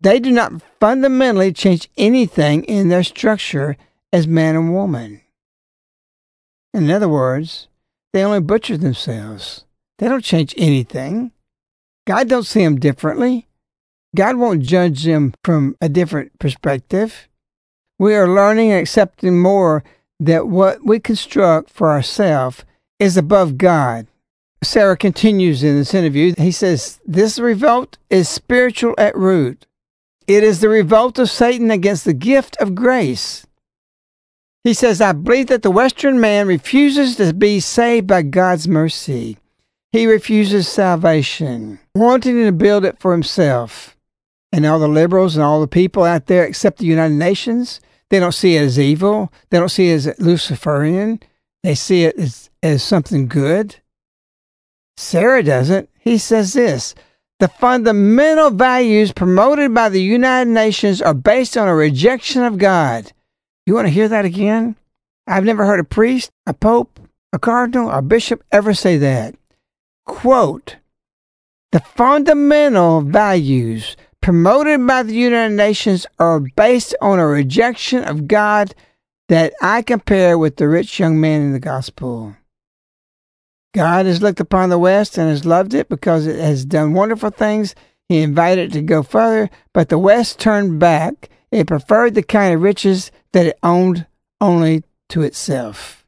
they 0.00 0.18
do 0.20 0.30
not 0.30 0.62
fundamentally 0.80 1.52
change 1.52 1.88
anything 1.96 2.64
in 2.64 2.88
their 2.88 3.04
structure 3.04 3.76
as 4.12 4.26
man 4.26 4.56
and 4.56 4.72
woman. 4.72 5.20
In 6.74 6.90
other 6.90 7.08
words, 7.08 7.68
they 8.12 8.24
only 8.24 8.40
butcher 8.40 8.76
themselves. 8.76 9.64
They 9.98 10.08
don't 10.08 10.24
change 10.24 10.54
anything. 10.56 11.32
God 12.06 12.28
don't 12.28 12.46
see 12.46 12.62
them 12.62 12.78
differently. 12.78 13.46
God 14.16 14.36
won't 14.36 14.62
judge 14.62 15.04
them 15.04 15.34
from 15.44 15.76
a 15.80 15.88
different 15.88 16.38
perspective. 16.38 17.28
We 17.98 18.14
are 18.14 18.28
learning 18.28 18.70
and 18.70 18.80
accepting 18.80 19.40
more 19.40 19.82
that 20.20 20.48
what 20.48 20.84
we 20.84 21.00
construct 21.00 21.70
for 21.70 21.90
ourselves 21.90 22.64
is 22.98 23.16
above 23.16 23.58
God. 23.58 24.06
Sarah 24.62 24.96
continues 24.96 25.62
in 25.62 25.76
this 25.76 25.94
interview. 25.94 26.34
He 26.36 26.50
says, 26.50 27.00
This 27.06 27.38
revolt 27.38 27.98
is 28.10 28.28
spiritual 28.28 28.94
at 28.98 29.16
root. 29.16 29.66
It 30.26 30.44
is 30.44 30.60
the 30.60 30.68
revolt 30.68 31.18
of 31.18 31.30
Satan 31.30 31.70
against 31.70 32.04
the 32.04 32.12
gift 32.12 32.56
of 32.58 32.74
grace. 32.74 33.46
He 34.64 34.74
says, 34.74 35.00
I 35.00 35.12
believe 35.12 35.46
that 35.46 35.62
the 35.62 35.70
Western 35.70 36.20
man 36.20 36.46
refuses 36.46 37.16
to 37.16 37.32
be 37.32 37.60
saved 37.60 38.06
by 38.06 38.22
God's 38.22 38.68
mercy. 38.68 39.38
He 39.92 40.06
refuses 40.06 40.68
salvation, 40.68 41.78
wanting 41.94 42.44
to 42.44 42.52
build 42.52 42.84
it 42.84 42.98
for 43.00 43.12
himself. 43.12 43.96
And 44.52 44.66
all 44.66 44.78
the 44.78 44.88
liberals 44.88 45.36
and 45.36 45.44
all 45.44 45.60
the 45.60 45.68
people 45.68 46.04
out 46.04 46.26
there 46.26 46.44
except 46.44 46.78
the 46.78 46.86
United 46.86 47.14
Nations, 47.14 47.80
they 48.10 48.20
don't 48.20 48.32
see 48.32 48.56
it 48.56 48.62
as 48.62 48.78
evil. 48.78 49.32
They 49.50 49.58
don't 49.58 49.68
see 49.68 49.90
it 49.90 50.06
as 50.06 50.18
Luciferian. 50.18 51.20
They 51.62 51.74
see 51.74 52.04
it 52.04 52.16
as, 52.18 52.50
as 52.62 52.82
something 52.82 53.28
good. 53.28 53.76
Sarah 54.96 55.42
doesn't. 55.42 55.88
He 55.98 56.18
says 56.18 56.54
this 56.54 56.94
The 57.38 57.48
fundamental 57.48 58.50
values 58.50 59.12
promoted 59.12 59.74
by 59.74 59.88
the 59.88 60.02
United 60.02 60.50
Nations 60.50 61.02
are 61.02 61.14
based 61.14 61.56
on 61.56 61.68
a 61.68 61.74
rejection 61.74 62.42
of 62.42 62.58
God. 62.58 63.12
You 63.66 63.74
want 63.74 63.86
to 63.86 63.92
hear 63.92 64.08
that 64.08 64.24
again? 64.24 64.76
I've 65.26 65.44
never 65.44 65.66
heard 65.66 65.80
a 65.80 65.84
priest, 65.84 66.30
a 66.46 66.54
pope, 66.54 66.98
a 67.32 67.38
cardinal, 67.38 67.90
or 67.90 67.98
a 67.98 68.02
bishop 68.02 68.42
ever 68.50 68.72
say 68.72 68.96
that. 68.96 69.34
Quote, 70.06 70.76
the 71.70 71.80
fundamental 71.80 73.02
values 73.02 73.94
promoted 74.20 74.86
by 74.86 75.02
the 75.02 75.14
United 75.14 75.54
Nations 75.54 76.06
are 76.18 76.40
based 76.40 76.94
on 77.00 77.18
a 77.18 77.26
rejection 77.26 78.04
of 78.04 78.28
God 78.28 78.74
that 79.28 79.52
I 79.60 79.82
compare 79.82 80.38
with 80.38 80.56
the 80.56 80.68
rich 80.68 80.98
young 80.98 81.20
man 81.20 81.42
in 81.42 81.52
the 81.52 81.60
gospel. 81.60 82.36
God 83.74 84.06
has 84.06 84.22
looked 84.22 84.40
upon 84.40 84.70
the 84.70 84.78
West 84.78 85.18
and 85.18 85.28
has 85.28 85.44
loved 85.44 85.74
it 85.74 85.88
because 85.88 86.26
it 86.26 86.40
has 86.40 86.64
done 86.64 86.94
wonderful 86.94 87.30
things. 87.30 87.74
He 88.08 88.22
invited 88.22 88.70
it 88.70 88.72
to 88.74 88.82
go 88.82 89.02
further, 89.02 89.50
but 89.74 89.90
the 89.90 89.98
West 89.98 90.38
turned 90.38 90.80
back. 90.80 91.28
It 91.50 91.66
preferred 91.66 92.14
the 92.14 92.22
kind 92.22 92.54
of 92.54 92.62
riches 92.62 93.10
that 93.32 93.46
it 93.46 93.58
owned 93.62 94.06
only 94.40 94.84
to 95.10 95.22
itself. 95.22 96.06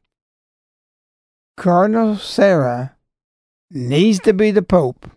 Cardinal 1.57 2.17
Sarah 2.17 2.95
needs 3.69 4.19
to 4.21 4.33
be 4.33 4.51
the 4.51 4.61
Pope. 4.61 5.09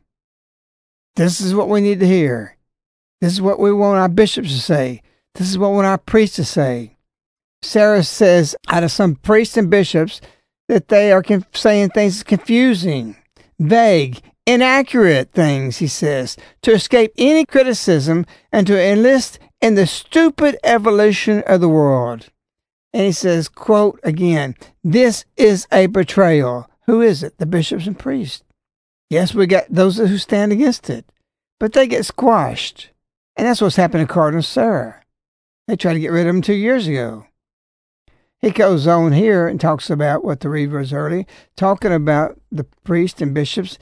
This 1.16 1.40
is 1.40 1.54
what 1.54 1.68
we 1.68 1.80
need 1.80 2.00
to 2.00 2.06
hear. 2.06 2.53
This 3.24 3.32
is 3.32 3.40
what 3.40 3.58
we 3.58 3.72
want 3.72 3.98
our 3.98 4.10
bishops 4.10 4.50
to 4.50 4.60
say. 4.60 5.00
This 5.34 5.48
is 5.48 5.56
what 5.56 5.70
we 5.70 5.76
want 5.76 5.86
our 5.86 5.96
priests 5.96 6.36
to 6.36 6.44
say. 6.44 6.98
Sarah 7.62 8.02
says 8.02 8.54
out 8.68 8.84
of 8.84 8.92
some 8.92 9.14
priests 9.14 9.56
and 9.56 9.70
bishops 9.70 10.20
that 10.68 10.88
they 10.88 11.10
are 11.10 11.24
saying 11.54 11.88
things 11.88 12.22
confusing, 12.22 13.16
vague, 13.58 14.20
inaccurate 14.44 15.32
things, 15.32 15.78
he 15.78 15.86
says, 15.86 16.36
to 16.60 16.72
escape 16.72 17.14
any 17.16 17.46
criticism 17.46 18.26
and 18.52 18.66
to 18.66 18.78
enlist 18.78 19.38
in 19.62 19.74
the 19.74 19.86
stupid 19.86 20.58
evolution 20.62 21.42
of 21.46 21.62
the 21.62 21.68
world. 21.70 22.28
And 22.92 23.06
he 23.06 23.12
says, 23.12 23.48
quote 23.48 23.98
again, 24.02 24.54
this 24.82 25.24
is 25.38 25.66
a 25.72 25.86
betrayal. 25.86 26.68
Who 26.84 27.00
is 27.00 27.22
it? 27.22 27.38
The 27.38 27.46
bishops 27.46 27.86
and 27.86 27.98
priests. 27.98 28.44
Yes, 29.08 29.34
we 29.34 29.46
got 29.46 29.64
those 29.70 29.96
who 29.96 30.18
stand 30.18 30.52
against 30.52 30.90
it, 30.90 31.06
but 31.58 31.72
they 31.72 31.86
get 31.86 32.04
squashed. 32.04 32.90
And 33.36 33.46
that's 33.46 33.60
what's 33.60 33.76
happened 33.76 34.06
to 34.06 34.12
Cardinal 34.12 34.42
Sarah. 34.42 35.02
They 35.66 35.76
tried 35.76 35.94
to 35.94 36.00
get 36.00 36.12
rid 36.12 36.26
of 36.26 36.34
him 36.34 36.42
two 36.42 36.54
years 36.54 36.86
ago. 36.86 37.26
He 38.40 38.50
goes 38.50 38.86
on 38.86 39.12
here 39.12 39.48
and 39.48 39.58
talks 39.58 39.88
about 39.88 40.24
what 40.24 40.40
the 40.40 40.50
read 40.50 40.70
was 40.70 40.92
early, 40.92 41.26
talking 41.56 41.92
about 41.92 42.38
the 42.52 42.64
priests 42.84 43.22
and 43.22 43.32
bishops. 43.32 43.78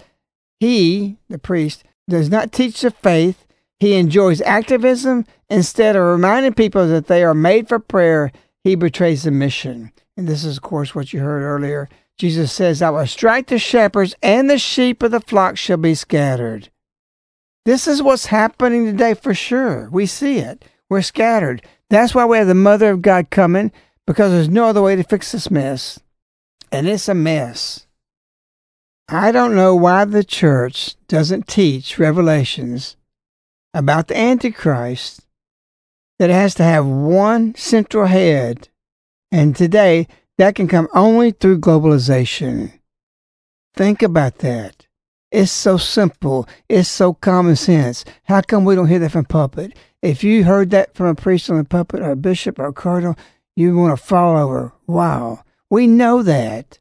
He, 0.60 1.18
the 1.28 1.38
priest, 1.38 1.82
does 2.08 2.30
not 2.30 2.52
teach 2.52 2.80
the 2.80 2.92
faith. 2.92 3.44
He 3.80 3.94
enjoys 3.94 4.40
activism. 4.42 5.26
Instead 5.50 5.96
of 5.96 6.04
reminding 6.04 6.54
people 6.54 6.86
that 6.86 7.08
they 7.08 7.24
are 7.24 7.34
made 7.34 7.68
for 7.68 7.80
prayer, 7.80 8.30
he 8.62 8.76
betrays 8.76 9.24
the 9.24 9.32
mission. 9.32 9.90
And 10.16 10.28
this 10.28 10.44
is, 10.44 10.58
of 10.58 10.62
course, 10.62 10.94
what 10.94 11.12
you 11.12 11.20
heard 11.20 11.42
earlier. 11.42 11.88
Jesus 12.16 12.52
says, 12.52 12.80
I 12.80 12.90
will 12.90 13.06
strike 13.06 13.48
the 13.48 13.58
shepherds, 13.58 14.14
and 14.22 14.48
the 14.48 14.58
sheep 14.58 15.02
of 15.02 15.10
the 15.10 15.20
flock 15.20 15.56
shall 15.56 15.78
be 15.78 15.96
scattered. 15.96 16.70
This 17.64 17.86
is 17.86 18.02
what's 18.02 18.26
happening 18.26 18.86
today 18.86 19.14
for 19.14 19.34
sure. 19.34 19.88
We 19.90 20.06
see 20.06 20.38
it. 20.38 20.64
We're 20.90 21.02
scattered. 21.02 21.62
That's 21.90 22.14
why 22.14 22.24
we 22.24 22.38
have 22.38 22.48
the 22.48 22.54
Mother 22.54 22.90
of 22.90 23.02
God 23.02 23.30
coming 23.30 23.70
because 24.06 24.32
there's 24.32 24.48
no 24.48 24.66
other 24.66 24.82
way 24.82 24.96
to 24.96 25.04
fix 25.04 25.32
this 25.32 25.50
mess. 25.50 26.00
And 26.72 26.88
it's 26.88 27.08
a 27.08 27.14
mess. 27.14 27.86
I 29.08 29.30
don't 29.30 29.54
know 29.54 29.74
why 29.74 30.04
the 30.04 30.24
church 30.24 30.96
doesn't 31.06 31.46
teach 31.46 31.98
Revelations 31.98 32.96
about 33.74 34.08
the 34.08 34.16
Antichrist 34.16 35.20
that 36.18 36.30
it 36.30 36.34
has 36.34 36.54
to 36.56 36.64
have 36.64 36.86
one 36.86 37.54
central 37.54 38.06
head. 38.06 38.68
And 39.30 39.54
today, 39.54 40.08
that 40.38 40.54
can 40.54 40.68
come 40.68 40.88
only 40.94 41.30
through 41.30 41.60
globalization. 41.60 42.72
Think 43.74 44.02
about 44.02 44.38
that. 44.38 44.86
It's 45.32 45.50
so 45.50 45.78
simple. 45.78 46.46
It's 46.68 46.90
so 46.90 47.14
common 47.14 47.56
sense. 47.56 48.04
How 48.24 48.42
come 48.42 48.66
we 48.66 48.74
don't 48.74 48.88
hear 48.88 48.98
that 48.98 49.12
from 49.12 49.24
pulpit? 49.24 49.72
If 50.02 50.22
you 50.22 50.44
heard 50.44 50.70
that 50.70 50.94
from 50.94 51.06
a 51.06 51.14
priest 51.14 51.48
on 51.48 51.56
the 51.56 51.64
pulpit 51.64 52.00
or 52.00 52.10
a 52.10 52.16
bishop 52.16 52.58
or 52.58 52.66
a 52.66 52.72
cardinal, 52.72 53.16
you 53.56 53.74
want 53.74 53.98
to 53.98 54.04
fall 54.04 54.36
over. 54.36 54.74
Wow. 54.86 55.42
We 55.70 55.86
know 55.86 56.22
that. 56.22 56.78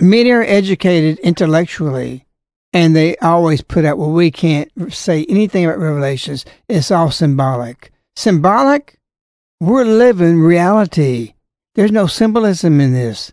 Many 0.00 0.30
are 0.30 0.42
educated 0.42 1.18
intellectually, 1.18 2.26
and 2.72 2.96
they 2.96 3.16
always 3.18 3.60
put 3.60 3.84
out, 3.84 3.98
well, 3.98 4.10
we 4.10 4.30
can't 4.30 4.70
say 4.92 5.26
anything 5.28 5.66
about 5.66 5.78
Revelations. 5.78 6.46
It's 6.68 6.90
all 6.90 7.10
symbolic. 7.10 7.92
Symbolic? 8.16 8.98
We're 9.60 9.84
living 9.84 10.40
reality. 10.40 11.34
There's 11.74 11.92
no 11.92 12.06
symbolism 12.06 12.80
in 12.80 12.94
this. 12.94 13.32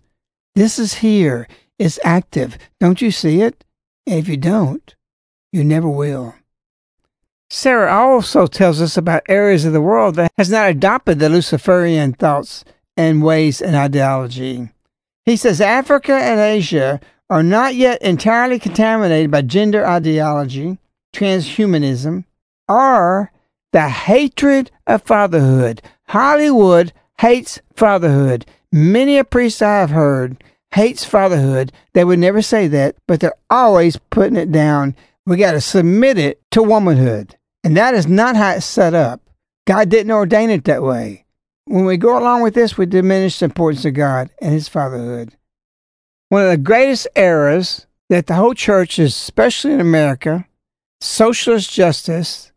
This 0.54 0.78
is 0.78 0.96
here. 0.96 1.48
It's 1.80 2.00
active. 2.04 2.58
Don't 2.80 3.02
you 3.02 3.10
see 3.10 3.42
it? 3.42 3.64
If 4.06 4.28
you 4.28 4.38
don't, 4.38 4.96
you 5.52 5.64
never 5.64 5.90
will. 5.90 6.36
Sarah 7.50 7.94
also 7.94 8.48
tells 8.48 8.82
us 8.82 8.96
about 8.96 9.24
areas 9.28 9.66
of 9.66 9.74
the 9.74 9.82
world 9.82 10.16
that 10.16 10.32
has 10.38 10.50
not 10.50 10.70
adopted 10.70 11.20
the 11.20 11.30
Luciferian 11.30 12.14
thoughts 12.14 12.64
and 12.96 13.22
ways 13.22 13.62
and 13.62 13.76
ideology. 13.76 14.70
He 15.26 15.36
says 15.36 15.60
Africa 15.60 16.14
and 16.14 16.40
Asia 16.40 17.00
are 17.30 17.44
not 17.44 17.76
yet 17.76 18.02
entirely 18.02 18.58
contaminated 18.58 19.32
by 19.32 19.42
gender 19.42 19.86
ideology, 19.86 20.78
transhumanism, 21.14 22.26
or 22.68 23.32
the 23.72 23.90
hatred 23.90 24.72
of 24.88 25.04
fatherhood. 25.04 25.82
Hollywood 26.08 26.94
hates 27.20 27.60
fatherhood. 27.76 28.46
Many 28.72 29.18
a 29.18 29.24
priest 29.24 29.62
I 29.62 29.80
have 29.80 29.92
heard 29.92 30.42
hates 30.74 31.06
fatherhood. 31.06 31.72
They 31.94 32.04
would 32.04 32.20
never 32.20 32.42
say 32.42 32.68
that, 32.68 32.96
but 33.08 33.20
they're 33.20 33.34
always 33.50 33.98
putting 34.10 34.38
it 34.38 34.52
down. 34.52 34.96
We 35.26 35.38
got 35.38 35.52
to 35.52 35.62
submit 35.62 36.18
it 36.18 36.42
to 36.52 36.64
womanhood. 36.64 37.36
And 37.64 37.78
that 37.78 37.94
is 37.94 38.08
not 38.08 38.36
how 38.36 38.52
it's 38.52 38.66
set 38.66 38.94
up. 38.94 39.22
God 39.68 39.90
didn't 39.90 40.12
ordain 40.12 40.50
it 40.50 40.64
that 40.66 40.82
way. 40.82 41.26
When 41.66 41.86
we 41.86 41.98
go 41.98 42.18
along 42.18 42.42
with 42.42 42.56
this, 42.56 42.78
we 42.78 42.86
diminish 42.86 43.40
the 43.40 43.46
importance 43.46 43.86
of 43.86 43.94
God 43.94 44.32
and 44.42 44.54
His 44.54 44.68
fatherhood. 44.68 45.36
One 46.30 46.44
of 46.44 46.50
the 46.50 46.58
greatest 46.58 47.08
errors 47.16 47.86
that 48.10 48.28
the 48.28 48.34
whole 48.34 48.54
church, 48.54 48.98
especially 48.98 49.74
in 49.74 49.80
America, 49.80 50.48
socialist 51.00 51.72
justice, 51.72 52.52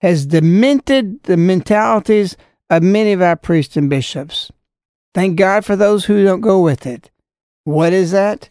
has 0.00 0.26
demented 0.26 1.22
the 1.22 1.36
mentalities 1.36 2.36
of 2.68 2.82
many 2.82 3.12
of 3.12 3.22
our 3.22 3.36
priests 3.36 3.76
and 3.76 3.88
bishops. 3.88 4.50
Thank 5.14 5.36
God 5.36 5.64
for 5.64 5.76
those 5.76 6.06
who 6.06 6.24
don't 6.24 6.40
go 6.40 6.60
with 6.60 6.86
it. 6.86 7.11
What 7.64 7.92
is 7.92 8.10
that? 8.10 8.48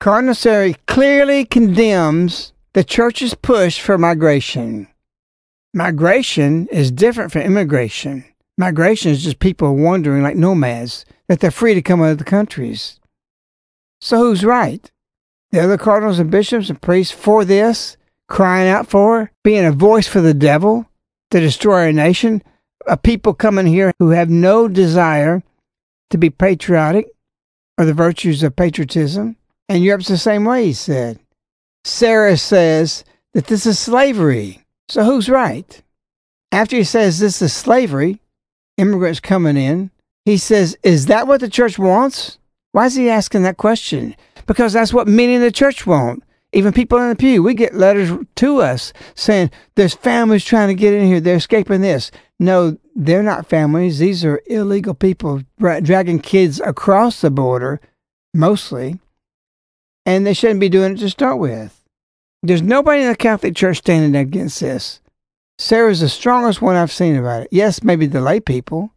Cardinal 0.00 0.34
Sarah 0.34 0.74
clearly 0.86 1.44
condemns 1.44 2.52
the 2.74 2.84
church's 2.84 3.34
push 3.34 3.80
for 3.80 3.96
migration. 3.96 4.88
Migration 5.72 6.68
is 6.68 6.90
different 6.90 7.32
from 7.32 7.42
immigration. 7.42 8.24
Migration 8.58 9.10
is 9.10 9.24
just 9.24 9.38
people 9.38 9.76
wandering 9.76 10.22
like 10.22 10.36
nomads, 10.36 11.04
that 11.26 11.40
they're 11.40 11.50
free 11.50 11.74
to 11.74 11.82
come 11.82 12.02
out 12.02 12.12
of 12.12 12.18
the 12.18 12.24
countries. 12.24 13.00
So 14.00 14.18
who's 14.18 14.44
right? 14.44 14.90
The 15.50 15.60
other 15.60 15.78
cardinals 15.78 16.18
and 16.18 16.30
bishops 16.30 16.68
and 16.68 16.80
priests 16.80 17.14
for 17.14 17.44
this, 17.44 17.96
crying 18.28 18.68
out 18.68 18.88
for, 18.88 19.30
being 19.42 19.64
a 19.64 19.72
voice 19.72 20.06
for 20.06 20.20
the 20.20 20.34
devil 20.34 20.86
to 21.30 21.40
destroy 21.40 21.86
our 21.86 21.92
nation, 21.92 22.42
a 22.86 22.96
people 22.96 23.32
coming 23.32 23.66
here 23.66 23.92
who 23.98 24.10
have 24.10 24.28
no 24.28 24.68
desire 24.68 25.42
to 26.10 26.18
be 26.18 26.28
patriotic 26.28 27.13
or 27.78 27.84
the 27.84 27.94
virtues 27.94 28.42
of 28.42 28.56
patriotism. 28.56 29.36
And 29.68 29.82
Europe's 29.82 30.08
the 30.08 30.18
same 30.18 30.44
way, 30.44 30.66
he 30.66 30.72
said. 30.72 31.18
Sarah 31.84 32.36
says 32.36 33.04
that 33.32 33.46
this 33.46 33.66
is 33.66 33.78
slavery. 33.78 34.64
So 34.88 35.04
who's 35.04 35.28
right? 35.28 35.82
After 36.52 36.76
he 36.76 36.84
says 36.84 37.18
this 37.18 37.42
is 37.42 37.52
slavery, 37.52 38.20
immigrants 38.76 39.20
coming 39.20 39.56
in, 39.56 39.90
he 40.24 40.36
says, 40.36 40.76
Is 40.82 41.06
that 41.06 41.26
what 41.26 41.40
the 41.40 41.48
church 41.48 41.78
wants? 41.78 42.38
Why 42.72 42.86
is 42.86 42.94
he 42.94 43.08
asking 43.08 43.42
that 43.42 43.56
question? 43.56 44.16
Because 44.46 44.72
that's 44.72 44.92
what 44.92 45.08
many 45.08 45.34
in 45.34 45.40
the 45.40 45.52
church 45.52 45.86
want. 45.86 46.22
Even 46.52 46.72
people 46.72 46.98
in 46.98 47.08
the 47.08 47.16
pew, 47.16 47.42
we 47.42 47.54
get 47.54 47.74
letters 47.74 48.12
to 48.36 48.60
us 48.60 48.92
saying 49.14 49.50
there's 49.74 49.94
families 49.94 50.44
trying 50.44 50.68
to 50.68 50.74
get 50.74 50.94
in 50.94 51.06
here, 51.06 51.20
they're 51.20 51.36
escaping 51.36 51.80
this. 51.80 52.10
No, 52.44 52.76
they're 52.94 53.22
not 53.22 53.46
families. 53.46 53.98
These 53.98 54.22
are 54.22 54.42
illegal 54.46 54.92
people 54.92 55.40
dragging 55.58 56.18
kids 56.18 56.60
across 56.60 57.22
the 57.22 57.30
border, 57.30 57.80
mostly, 58.34 59.00
and 60.04 60.26
they 60.26 60.34
shouldn't 60.34 60.60
be 60.60 60.68
doing 60.68 60.92
it 60.92 60.98
to 60.98 61.08
start 61.08 61.38
with. 61.38 61.82
There's 62.42 62.60
nobody 62.60 63.00
in 63.00 63.08
the 63.08 63.16
Catholic 63.16 63.56
Church 63.56 63.78
standing 63.78 64.14
against 64.14 64.60
this. 64.60 65.00
Sarah's 65.56 66.00
the 66.00 66.10
strongest 66.10 66.60
one 66.60 66.76
I've 66.76 66.92
seen 66.92 67.16
about 67.16 67.44
it. 67.44 67.48
Yes, 67.50 67.82
maybe 67.82 68.04
the 68.04 68.20
lay 68.20 68.40
people. 68.40 68.90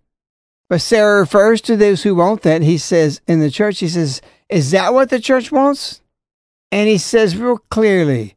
But 0.68 0.82
Sarah 0.82 1.22
refers 1.22 1.62
to 1.62 1.78
those 1.78 2.04
who 2.04 2.16
want 2.16 2.42
that. 2.42 2.64
He 2.64 2.78
says 2.78 3.22
in 3.28 3.40
the 3.40 3.50
church, 3.50 3.80
he 3.80 3.88
says, 3.88 4.22
Is 4.50 4.72
that 4.72 4.94
what 4.94 5.10
the 5.10 5.22
church 5.22 5.54
wants? 5.54 6.02
And 6.70 6.90
he 6.90 6.98
says 6.98 7.38
real 7.38 7.60
clearly, 7.70 8.36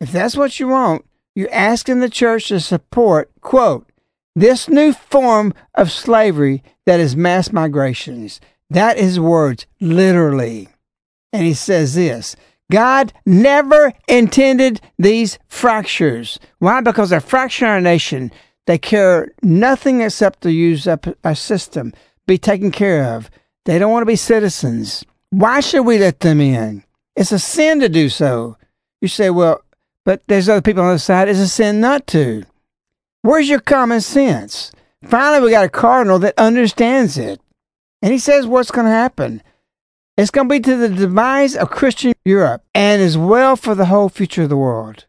if 0.00 0.10
that's 0.10 0.38
what 0.38 0.58
you 0.58 0.68
want, 0.68 1.04
you're 1.34 1.52
asking 1.52 2.00
the 2.00 2.08
church 2.08 2.48
to 2.48 2.60
support, 2.60 3.30
quote, 3.42 3.86
this 4.34 4.68
new 4.68 4.92
form 4.92 5.52
of 5.74 5.90
slavery 5.90 6.62
that 6.86 7.00
is 7.00 7.16
mass 7.16 7.52
migrations. 7.52 8.40
That 8.70 8.96
is 8.96 9.20
words, 9.20 9.66
literally. 9.80 10.68
And 11.32 11.44
he 11.44 11.54
says 11.54 11.94
this 11.94 12.36
God 12.70 13.12
never 13.26 13.92
intended 14.08 14.80
these 14.98 15.38
fractures. 15.46 16.38
Why? 16.58 16.80
Because 16.80 17.10
they're 17.10 17.20
fracturing 17.20 17.70
our 17.70 17.80
nation. 17.80 18.32
They 18.66 18.78
care 18.78 19.28
nothing 19.42 20.00
except 20.00 20.42
to 20.42 20.52
use 20.52 20.86
up 20.86 21.06
our 21.24 21.34
system, 21.34 21.92
be 22.26 22.38
taken 22.38 22.70
care 22.70 23.14
of. 23.14 23.30
They 23.64 23.78
don't 23.78 23.92
want 23.92 24.02
to 24.02 24.06
be 24.06 24.16
citizens. 24.16 25.04
Why 25.30 25.60
should 25.60 25.82
we 25.82 25.98
let 25.98 26.20
them 26.20 26.40
in? 26.40 26.84
It's 27.16 27.32
a 27.32 27.38
sin 27.38 27.80
to 27.80 27.88
do 27.88 28.08
so. 28.08 28.56
You 29.00 29.08
say, 29.08 29.30
well, 29.30 29.62
but 30.04 30.22
there's 30.28 30.48
other 30.48 30.62
people 30.62 30.82
on 30.82 30.94
the 30.94 30.98
side. 30.98 31.28
It's 31.28 31.38
a 31.38 31.48
sin 31.48 31.80
not 31.80 32.06
to. 32.08 32.44
Where's 33.22 33.48
your 33.48 33.60
common 33.60 34.00
sense? 34.00 34.72
Finally, 35.04 35.44
we 35.44 35.50
got 35.50 35.64
a 35.64 35.68
cardinal 35.68 36.18
that 36.20 36.34
understands 36.38 37.16
it. 37.16 37.40
And 38.02 38.12
he 38.12 38.18
says 38.18 38.46
what's 38.46 38.72
going 38.72 38.86
to 38.86 38.92
happen. 38.92 39.42
It's 40.16 40.30
going 40.30 40.48
to 40.48 40.52
be 40.52 40.60
to 40.60 40.76
the 40.76 40.88
demise 40.88 41.56
of 41.56 41.70
Christian 41.70 42.12
Europe 42.24 42.62
and 42.74 43.00
as 43.00 43.16
well 43.16 43.56
for 43.56 43.74
the 43.74 43.86
whole 43.86 44.08
future 44.08 44.42
of 44.42 44.48
the 44.48 44.56
world. 44.56 45.06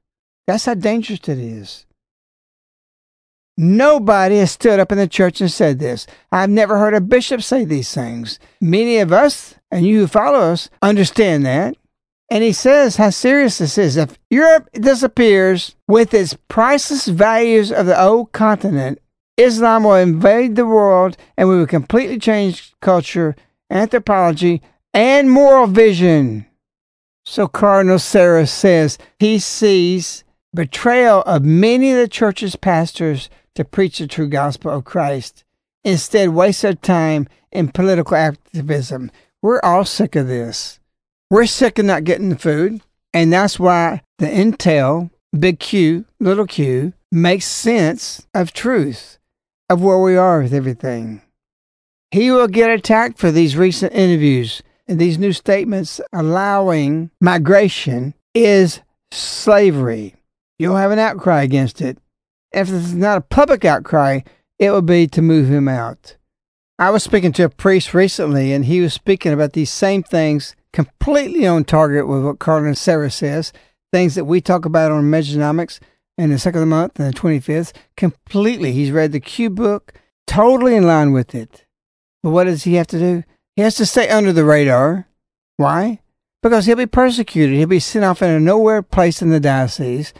That's 0.48 0.66
how 0.66 0.76
dangerous 0.76 1.28
it 1.28 1.40
is. 1.40 1.86
Nobody 3.58 4.38
has 4.38 4.52
stood 4.52 4.80
up 4.80 4.92
in 4.92 4.98
the 4.98 5.08
church 5.08 5.42
and 5.42 5.52
said 5.52 5.80
this. 5.80 6.08
I've 6.32 6.50
never 6.50 6.80
heard 6.80 6.94
a 6.94 7.02
bishop 7.02 7.42
say 7.42 7.66
these 7.66 7.94
things. 7.94 8.40
Many 8.60 8.98
of 8.98 9.12
us, 9.12 9.56
and 9.70 9.86
you 9.86 10.00
who 10.00 10.08
follow 10.08 10.40
us, 10.40 10.70
understand 10.82 11.46
that. 11.46 11.76
And 12.34 12.44
he 12.44 12.52
says 12.52 12.96
how 12.96 13.12
serious 13.12 13.60
this 13.60 13.78
is. 13.78 13.96
If 13.96 14.18
Europe 14.32 14.68
disappears 14.74 15.76
with 15.88 16.16
its 16.16 16.36
priceless 16.48 17.08
values 17.08 17.72
of 17.72 17.86
the 17.86 18.02
old 18.04 18.32
continent, 18.32 19.00
Islam 19.38 19.84
will 19.84 19.94
invade 19.94 20.56
the 20.56 20.66
world 20.66 21.16
and 21.38 21.48
we 21.48 21.60
will 21.60 21.68
completely 21.68 22.18
change 22.18 22.74
culture, 22.82 23.36
anthropology, 23.70 24.64
and 24.96 25.30
moral 25.30 25.68
vision. 25.68 26.48
So 27.24 27.48
Cardinal 27.48 28.00
Sarah 28.00 28.48
says 28.48 28.98
he 29.20 29.38
sees 29.38 30.24
betrayal 30.56 31.22
of 31.28 31.44
many 31.44 31.92
of 31.92 32.00
the 32.00 32.08
church's 32.08 32.56
pastors 32.56 33.30
to 33.54 33.64
preach 33.64 34.00
the 34.00 34.08
true 34.08 34.28
gospel 34.28 34.72
of 34.72 34.86
Christ. 34.86 35.44
Instead, 35.84 36.30
waste 36.30 36.64
their 36.64 36.74
time 36.74 37.28
in 37.52 37.68
political 37.68 38.18
activism. 38.18 39.12
We're 39.44 39.62
all 39.62 39.86
sick 39.86 40.16
of 40.16 40.26
this. 40.26 40.80
We're 41.30 41.46
sick 41.46 41.80
of 41.80 41.86
not 41.86 42.04
getting 42.04 42.30
the 42.30 42.38
food. 42.38 42.82
And 43.14 43.32
that's 43.32 43.60
why 43.60 44.02
the 44.18 44.26
intel, 44.26 45.12
big 45.38 45.60
Q, 45.60 46.06
little 46.20 46.48
q, 46.48 46.94
makes 47.12 47.46
sense 47.46 48.26
of 48.34 48.54
truth, 48.54 49.20
of 49.70 49.82
where 49.82 50.00
we 50.00 50.16
are 50.16 50.42
with 50.42 50.54
everything. 50.54 51.22
He 52.12 52.32
will 52.32 52.48
get 52.48 52.70
attacked 52.70 53.20
for 53.20 53.32
these 53.32 53.56
recent 53.56 53.94
interviews 53.94 54.64
and 54.88 55.00
these 55.00 55.18
new 55.18 55.34
statements 55.34 56.02
allowing 56.12 57.12
migration 57.22 58.14
is 58.34 58.82
slavery. 59.12 60.16
You'll 60.60 60.76
have 60.76 60.92
an 60.92 61.00
outcry 61.00 61.44
against 61.44 61.82
it. 61.82 61.98
If 62.52 62.68
this 62.68 62.86
is 62.86 62.96
not 62.96 63.18
a 63.18 63.22
public 63.22 63.66
outcry, 63.66 64.22
it 64.60 64.72
would 64.72 64.86
be 64.86 65.08
to 65.08 65.22
move 65.22 65.50
him 65.50 65.68
out. 65.68 66.18
I 66.78 66.90
was 66.90 67.04
speaking 67.04 67.32
to 67.34 67.46
a 67.46 67.50
priest 67.50 67.94
recently, 67.94 68.54
and 68.54 68.66
he 68.66 68.82
was 68.82 68.94
speaking 68.94 69.34
about 69.34 69.54
these 69.54 69.72
same 69.72 70.04
things, 70.04 70.56
completely 70.74 71.48
on 71.48 71.64
target 71.64 72.08
with 72.08 72.24
what 72.24 72.40
Cardinal 72.40 72.76
Sarah 72.76 73.12
says, 73.12 73.54
things 73.94 74.16
that 74.16 74.26
we 74.26 74.42
talk 74.42 74.66
about 74.66 74.92
on 74.92 75.06
Mejanomics 75.06 75.80
in 76.18 76.32
the 76.32 76.40
second 76.40 76.60
of 76.60 76.64
the 76.64 76.76
month 76.76 77.00
and 77.00 77.14
the 77.14 77.20
25th. 77.20 77.74
Completely. 77.96 78.72
He's 78.74 78.92
read 78.92 79.12
the 79.12 79.20
Q 79.20 79.50
book, 79.50 79.94
totally 80.28 80.76
in 80.76 80.86
line 80.86 81.14
with 81.14 81.34
it. 81.34 81.66
But 82.22 82.32
what 82.32 82.46
does 82.46 82.64
he 82.64 82.76
have 82.76 82.88
to 82.88 83.00
do? 83.00 83.24
He 83.56 83.62
has 83.62 83.76
to 83.76 83.86
stay 83.86 84.10
under 84.10 84.34
the 84.34 84.46
radar. 84.46 85.08
Why? 85.58 86.00
Because 86.42 86.66
he'll 86.66 86.76
be 86.76 86.86
persecuted. 86.86 87.56
He'll 87.56 87.68
be 87.68 87.80
sent 87.80 88.04
off 88.04 88.22
in 88.22 88.30
a 88.30 88.40
nowhere 88.40 88.82
place 88.82 89.22
in 89.22 89.30
the 89.30 89.40
diocese 89.40 90.14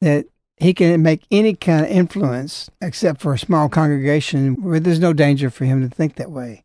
that 0.00 0.26
he 0.56 0.74
can 0.74 1.02
make 1.02 1.22
any 1.30 1.54
kind 1.54 1.84
of 1.84 1.90
influence 1.90 2.70
except 2.80 3.20
for 3.20 3.32
a 3.32 3.38
small 3.38 3.68
congregation 3.68 4.62
where 4.62 4.78
there's 4.78 5.00
no 5.00 5.12
danger 5.12 5.50
for 5.50 5.64
him 5.64 5.88
to 5.88 5.94
think 5.94 6.16
that 6.16 6.30
way. 6.30 6.63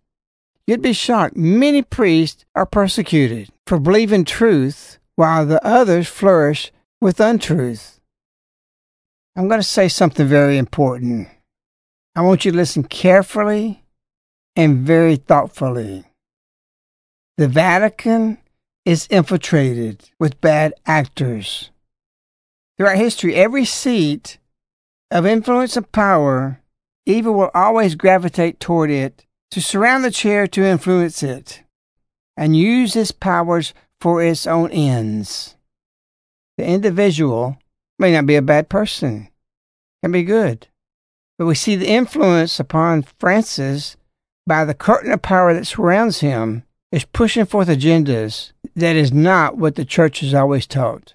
You'd 0.69 0.83
be 0.83 0.93
shocked. 0.93 1.35
Many 1.35 1.81
priests 1.81 2.45
are 2.53 2.67
persecuted 2.67 3.49
for 3.65 3.79
believing 3.79 4.23
truth 4.23 4.99
while 5.15 5.43
the 5.43 5.65
others 5.65 6.07
flourish 6.07 6.71
with 7.01 7.19
untruth. 7.19 7.99
I'm 9.35 9.47
going 9.47 9.59
to 9.59 9.63
say 9.63 9.87
something 9.87 10.27
very 10.27 10.59
important. 10.59 11.27
I 12.15 12.21
want 12.21 12.45
you 12.45 12.51
to 12.51 12.57
listen 12.57 12.83
carefully 12.83 13.83
and 14.55 14.85
very 14.85 15.15
thoughtfully. 15.15 16.05
The 17.37 17.47
Vatican 17.47 18.37
is 18.85 19.07
infiltrated 19.09 20.11
with 20.19 20.39
bad 20.39 20.75
actors. 20.85 21.71
Throughout 22.77 22.97
history, 22.97 23.33
every 23.33 23.65
seat 23.65 24.37
of 25.09 25.25
influence 25.25 25.75
and 25.75 25.91
power, 25.91 26.61
evil 27.07 27.33
will 27.33 27.49
always 27.55 27.95
gravitate 27.95 28.59
toward 28.59 28.91
it 28.91 29.25
to 29.51 29.61
surround 29.61 30.03
the 30.03 30.11
chair 30.11 30.47
to 30.47 30.63
influence 30.63 31.23
it 31.23 31.63
and 32.37 32.55
use 32.55 32.95
its 32.95 33.11
powers 33.11 33.73
for 33.99 34.23
its 34.23 34.47
own 34.47 34.71
ends. 34.71 35.55
The 36.57 36.65
individual 36.65 37.57
may 37.97 38.13
not 38.13 38.25
be 38.25 38.35
a 38.35 38.41
bad 38.41 38.69
person, 38.69 39.29
can 40.03 40.11
be 40.11 40.23
good, 40.23 40.67
but 41.37 41.45
we 41.45 41.55
see 41.55 41.75
the 41.75 41.89
influence 41.89 42.59
upon 42.59 43.03
Francis 43.03 43.97
by 44.45 44.65
the 44.65 44.73
curtain 44.73 45.11
of 45.11 45.21
power 45.21 45.53
that 45.53 45.67
surrounds 45.67 46.19
him 46.19 46.63
is 46.91 47.05
pushing 47.05 47.45
forth 47.45 47.67
agendas 47.67 48.51
that 48.75 48.95
is 48.95 49.11
not 49.11 49.57
what 49.57 49.75
the 49.75 49.85
church 49.85 50.21
has 50.21 50.33
always 50.33 50.65
taught. 50.65 51.13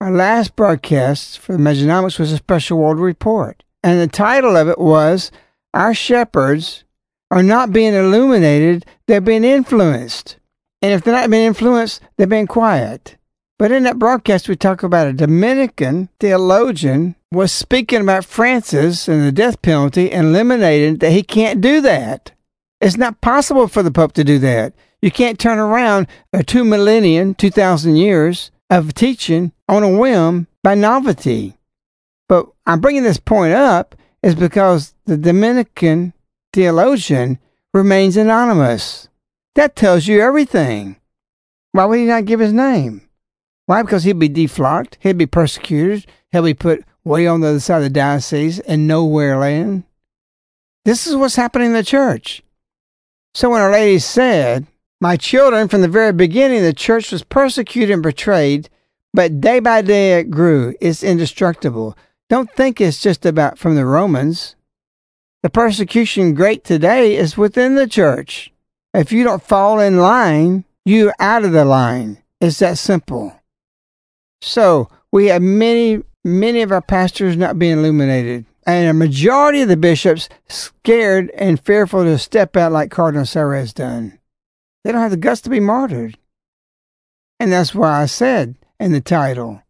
Our 0.00 0.10
last 0.10 0.56
broadcast 0.56 1.38
for 1.38 1.52
the 1.52 1.58
Mejanomics 1.58 2.18
was 2.18 2.30
a 2.30 2.36
special 2.36 2.78
world 2.78 2.98
report, 2.98 3.62
and 3.82 3.98
the 4.00 4.06
title 4.06 4.56
of 4.56 4.68
it 4.68 4.78
was 4.78 5.30
Our 5.72 5.94
Shepherds 5.94 6.84
Are 7.30 7.42
Not 7.42 7.72
Being 7.72 7.94
Illuminated, 7.94 8.86
They're 9.06 9.20
Being 9.20 9.44
Influenced. 9.44 10.36
And 10.82 10.92
if 10.92 11.02
they're 11.02 11.14
not 11.14 11.30
being 11.30 11.46
influenced, 11.46 12.02
they're 12.16 12.26
being 12.26 12.46
quiet. 12.46 13.16
But 13.58 13.72
in 13.72 13.84
that 13.84 13.98
broadcast, 13.98 14.48
we 14.48 14.56
talk 14.56 14.82
about 14.82 15.06
a 15.06 15.12
Dominican 15.12 16.10
theologian 16.20 17.16
was 17.32 17.50
speaking 17.50 18.02
about 18.02 18.24
Francis 18.24 19.08
and 19.08 19.24
the 19.24 19.32
death 19.32 19.62
penalty 19.62 20.12
and 20.12 20.28
eliminating 20.28 20.98
that 20.98 21.12
he 21.12 21.22
can't 21.22 21.60
do 21.60 21.80
that. 21.80 22.32
It's 22.80 22.98
not 22.98 23.22
possible 23.22 23.66
for 23.66 23.82
the 23.82 23.90
Pope 23.90 24.12
to 24.12 24.24
do 24.24 24.38
that. 24.40 24.74
You 25.00 25.10
can't 25.10 25.38
turn 25.38 25.58
around 25.58 26.06
a 26.32 26.44
two 26.44 26.64
millennium, 26.64 27.34
2,000 27.34 27.96
years 27.96 28.50
of 28.68 28.94
teaching 28.94 29.52
on 29.68 29.82
a 29.82 29.98
whim 29.98 30.46
by 30.62 30.74
novelty. 30.74 31.56
But 32.28 32.46
I'm 32.66 32.80
bringing 32.80 33.02
this 33.02 33.18
point 33.18 33.54
up 33.54 33.94
is 34.22 34.34
because 34.34 34.94
the 35.06 35.16
Dominican 35.16 36.12
theologian 36.52 37.38
remains 37.72 38.16
anonymous. 38.16 39.08
That 39.54 39.76
tells 39.76 40.06
you 40.06 40.20
everything. 40.20 40.96
Why 41.72 41.84
would 41.84 41.98
he 41.98 42.04
not 42.06 42.24
give 42.24 42.40
his 42.40 42.52
name? 42.52 43.08
Why? 43.66 43.82
Because 43.82 44.04
he'd 44.04 44.18
be 44.18 44.28
deflocked, 44.28 44.94
he'd 45.00 45.18
be 45.18 45.26
persecuted, 45.26 46.06
he'd 46.30 46.42
be 46.42 46.54
put 46.54 46.84
way 47.04 47.26
on 47.26 47.40
the 47.40 47.48
other 47.48 47.60
side 47.60 47.78
of 47.78 47.82
the 47.84 47.90
diocese 47.90 48.58
and 48.60 48.86
nowhere 48.86 49.38
land. 49.38 49.84
This 50.84 51.06
is 51.06 51.16
what's 51.16 51.36
happening 51.36 51.68
in 51.68 51.72
the 51.72 51.84
church. 51.84 52.42
So 53.34 53.50
when 53.50 53.60
Our 53.60 53.72
Lady 53.72 53.98
said, 53.98 54.66
My 55.00 55.16
children, 55.16 55.68
from 55.68 55.82
the 55.82 55.88
very 55.88 56.12
beginning, 56.12 56.62
the 56.62 56.72
church 56.72 57.12
was 57.12 57.22
persecuted 57.22 57.92
and 57.92 58.02
betrayed, 58.02 58.68
but 59.12 59.40
day 59.40 59.60
by 59.60 59.82
day 59.82 60.18
it 60.18 60.30
grew. 60.30 60.74
It's 60.80 61.02
indestructible. 61.02 61.96
Don't 62.28 62.50
think 62.52 62.80
it's 62.80 63.00
just 63.00 63.24
about 63.24 63.58
from 63.58 63.76
the 63.76 63.86
Romans. 63.86 64.55
The 65.42 65.50
persecution 65.50 66.34
great 66.34 66.64
today 66.64 67.16
is 67.16 67.36
within 67.36 67.74
the 67.74 67.86
church. 67.86 68.52
If 68.94 69.12
you 69.12 69.24
don't 69.24 69.42
fall 69.42 69.78
in 69.78 69.98
line, 69.98 70.64
you're 70.84 71.14
out 71.18 71.44
of 71.44 71.52
the 71.52 71.64
line. 71.64 72.22
It's 72.40 72.58
that 72.60 72.78
simple. 72.78 73.40
So 74.40 74.88
we 75.12 75.26
have 75.26 75.42
many, 75.42 76.02
many 76.24 76.62
of 76.62 76.72
our 76.72 76.82
pastors 76.82 77.36
not 77.36 77.58
being 77.58 77.78
illuminated 77.78 78.46
and 78.66 78.88
a 78.88 78.92
majority 78.92 79.62
of 79.62 79.68
the 79.68 79.76
bishops 79.76 80.28
scared 80.48 81.30
and 81.30 81.60
fearful 81.60 82.04
to 82.04 82.18
step 82.18 82.56
out 82.56 82.72
like 82.72 82.90
Cardinal 82.90 83.24
Sarah 83.24 83.60
has 83.60 83.72
done. 83.72 84.18
They 84.82 84.92
don't 84.92 85.00
have 85.00 85.12
the 85.12 85.16
guts 85.16 85.40
to 85.42 85.50
be 85.50 85.60
martyred. 85.60 86.18
And 87.38 87.52
that's 87.52 87.74
why 87.74 88.02
I 88.02 88.06
said 88.06 88.56
in 88.80 88.92
the 88.92 89.00
title, 89.00 89.62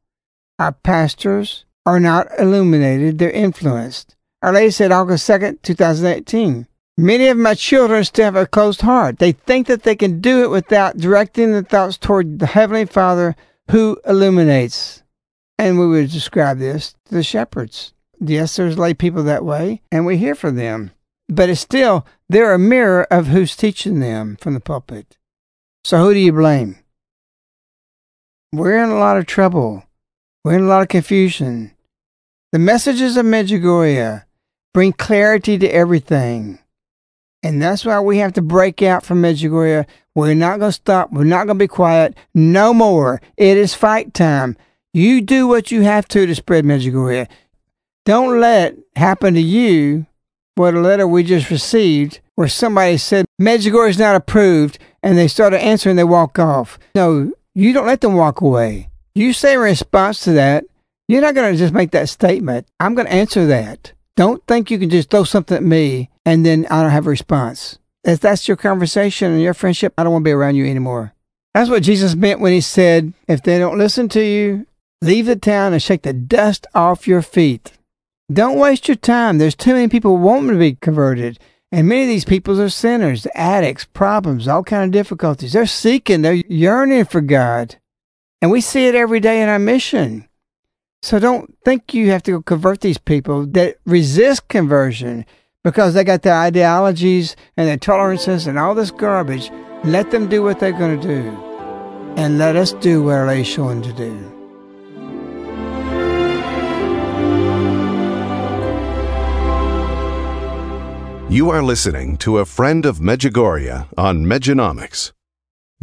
our 0.58 0.72
pastors 0.72 1.64
are 1.84 2.00
not 2.00 2.26
illuminated, 2.38 3.18
they're 3.18 3.30
influenced. 3.30 4.15
Our 4.42 4.52
Lady 4.52 4.70
said 4.70 4.92
August 4.92 5.28
2nd, 5.28 5.62
2018. 5.62 6.66
Many 6.98 7.28
of 7.28 7.36
my 7.36 7.54
children 7.54 8.04
still 8.04 8.24
have 8.26 8.36
a 8.36 8.46
closed 8.46 8.80
heart. 8.82 9.18
They 9.18 9.32
think 9.32 9.66
that 9.66 9.82
they 9.82 9.96
can 9.96 10.20
do 10.20 10.44
it 10.44 10.50
without 10.50 10.96
directing 10.96 11.52
the 11.52 11.62
thoughts 11.62 11.98
toward 11.98 12.38
the 12.38 12.46
Heavenly 12.46 12.86
Father 12.86 13.36
who 13.70 13.98
illuminates. 14.06 15.02
And 15.58 15.78
we 15.78 15.86
would 15.86 16.10
describe 16.10 16.58
this 16.58 16.94
to 17.06 17.14
the 17.14 17.22
shepherds. 17.22 17.92
Yes, 18.20 18.56
there's 18.56 18.78
lay 18.78 18.94
people 18.94 19.22
that 19.24 19.44
way, 19.44 19.82
and 19.92 20.06
we 20.06 20.16
hear 20.16 20.34
from 20.34 20.56
them. 20.56 20.92
but 21.28 21.48
it's 21.48 21.60
still, 21.60 22.06
they're 22.28 22.54
a 22.54 22.58
mirror 22.58 23.02
of 23.10 23.26
who's 23.26 23.56
teaching 23.56 23.98
them 24.00 24.36
from 24.40 24.54
the 24.54 24.60
pulpit. 24.60 25.16
So 25.84 25.98
who 25.98 26.14
do 26.14 26.20
you 26.20 26.32
blame? 26.32 26.78
We're 28.52 28.82
in 28.82 28.90
a 28.90 28.98
lot 28.98 29.16
of 29.16 29.26
trouble. 29.26 29.84
We're 30.44 30.54
in 30.54 30.64
a 30.64 30.68
lot 30.68 30.82
of 30.82 30.88
confusion. 30.88 31.72
The 32.52 32.58
messages 32.60 33.16
of 33.16 33.26
Medjugorje 33.26 34.22
bring 34.76 34.92
clarity 34.92 35.56
to 35.56 35.66
everything. 35.68 36.58
And 37.42 37.62
that's 37.62 37.86
why 37.86 37.98
we 37.98 38.18
have 38.18 38.34
to 38.34 38.42
break 38.42 38.82
out 38.82 39.06
from 39.06 39.22
Medjugorje. 39.22 39.86
We're 40.14 40.34
not 40.34 40.58
going 40.58 40.68
to 40.68 40.72
stop. 40.72 41.10
We're 41.10 41.24
not 41.24 41.46
going 41.46 41.58
to 41.58 41.62
be 41.62 41.66
quiet. 41.66 42.14
No 42.34 42.74
more. 42.74 43.22
It 43.38 43.56
is 43.56 43.72
fight 43.72 44.12
time. 44.12 44.54
You 44.92 45.22
do 45.22 45.48
what 45.48 45.70
you 45.70 45.80
have 45.80 46.06
to 46.08 46.26
to 46.26 46.34
spread 46.34 46.66
Medjugorje. 46.66 47.26
Don't 48.04 48.38
let 48.38 48.76
happen 48.96 49.32
to 49.32 49.40
you 49.40 50.04
what 50.56 50.74
a 50.74 50.80
letter 50.80 51.08
we 51.08 51.22
just 51.22 51.50
received 51.50 52.20
where 52.34 52.46
somebody 52.46 52.98
said 52.98 53.24
Medjugorje 53.40 53.88
is 53.88 53.98
not 53.98 54.14
approved 54.14 54.78
and 55.02 55.16
they 55.16 55.26
started 55.26 55.64
answering, 55.64 55.96
they 55.96 56.04
walk 56.04 56.38
off. 56.38 56.78
No, 56.94 57.32
you 57.54 57.72
don't 57.72 57.86
let 57.86 58.02
them 58.02 58.12
walk 58.12 58.42
away. 58.42 58.90
You 59.14 59.32
say 59.32 59.54
in 59.54 59.60
response 59.60 60.20
to 60.24 60.32
that, 60.32 60.66
you're 61.08 61.22
not 61.22 61.34
going 61.34 61.50
to 61.50 61.58
just 61.58 61.72
make 61.72 61.92
that 61.92 62.10
statement. 62.10 62.66
I'm 62.78 62.94
going 62.94 63.06
to 63.06 63.14
answer 63.14 63.46
that. 63.46 63.94
Don't 64.16 64.44
think 64.46 64.70
you 64.70 64.78
can 64.78 64.90
just 64.90 65.10
throw 65.10 65.24
something 65.24 65.56
at 65.56 65.62
me 65.62 66.10
and 66.24 66.44
then 66.44 66.66
I 66.70 66.82
don't 66.82 66.90
have 66.90 67.06
a 67.06 67.10
response. 67.10 67.78
If 68.02 68.20
that's 68.20 68.48
your 68.48 68.56
conversation 68.56 69.32
and 69.32 69.42
your 69.42 69.54
friendship, 69.54 69.92
I 69.98 70.04
don't 70.04 70.12
want 70.12 70.24
to 70.24 70.28
be 70.28 70.32
around 70.32 70.56
you 70.56 70.66
anymore. 70.66 71.12
That's 71.54 71.70
what 71.70 71.82
Jesus 71.82 72.14
meant 72.14 72.40
when 72.40 72.52
he 72.52 72.60
said, 72.60 73.12
if 73.28 73.42
they 73.42 73.58
don't 73.58 73.78
listen 73.78 74.08
to 74.10 74.22
you, 74.22 74.66
leave 75.02 75.26
the 75.26 75.36
town 75.36 75.72
and 75.72 75.82
shake 75.82 76.02
the 76.02 76.12
dust 76.12 76.66
off 76.74 77.08
your 77.08 77.22
feet. 77.22 77.72
Don't 78.32 78.58
waste 78.58 78.88
your 78.88 78.96
time. 78.96 79.38
There's 79.38 79.54
too 79.54 79.74
many 79.74 79.88
people 79.88 80.18
wanting 80.18 80.50
to 80.50 80.58
be 80.58 80.74
converted. 80.74 81.38
And 81.72 81.88
many 81.88 82.02
of 82.02 82.08
these 82.08 82.24
people 82.24 82.60
are 82.60 82.68
sinners, 82.68 83.26
addicts, 83.34 83.84
problems, 83.84 84.48
all 84.48 84.64
kind 84.64 84.84
of 84.84 84.90
difficulties. 84.92 85.52
They're 85.52 85.66
seeking, 85.66 86.22
they're 86.22 86.34
yearning 86.34 87.04
for 87.04 87.20
God. 87.20 87.76
And 88.40 88.50
we 88.50 88.60
see 88.60 88.86
it 88.86 88.94
every 88.94 89.20
day 89.20 89.42
in 89.42 89.48
our 89.48 89.58
mission. 89.58 90.28
So 91.02 91.18
don't 91.18 91.56
think 91.64 91.94
you 91.94 92.10
have 92.10 92.22
to 92.24 92.32
go 92.32 92.42
convert 92.42 92.80
these 92.80 92.98
people 92.98 93.46
that 93.48 93.76
resist 93.84 94.48
conversion 94.48 95.24
because 95.62 95.94
they 95.94 96.04
got 96.04 96.22
their 96.22 96.34
ideologies 96.34 97.36
and 97.56 97.68
their 97.68 97.76
tolerances 97.76 98.46
and 98.46 98.58
all 98.58 98.74
this 98.74 98.90
garbage. 98.90 99.50
Let 99.84 100.10
them 100.10 100.28
do 100.28 100.42
what 100.42 100.58
they're 100.58 100.72
going 100.72 101.00
to 101.00 101.06
do. 101.06 101.30
And 102.16 102.38
let 102.38 102.56
us 102.56 102.72
do 102.72 103.02
what 103.02 103.26
Lady's 103.26 103.46
showing 103.46 103.82
to 103.82 103.92
do. 103.92 104.32
You 111.28 111.50
are 111.50 111.62
listening 111.62 112.16
to 112.18 112.38
a 112.38 112.46
friend 112.46 112.86
of 112.86 112.98
Medjugorje 112.98 113.86
on 113.98 114.24
Mejanomics. 114.24 115.12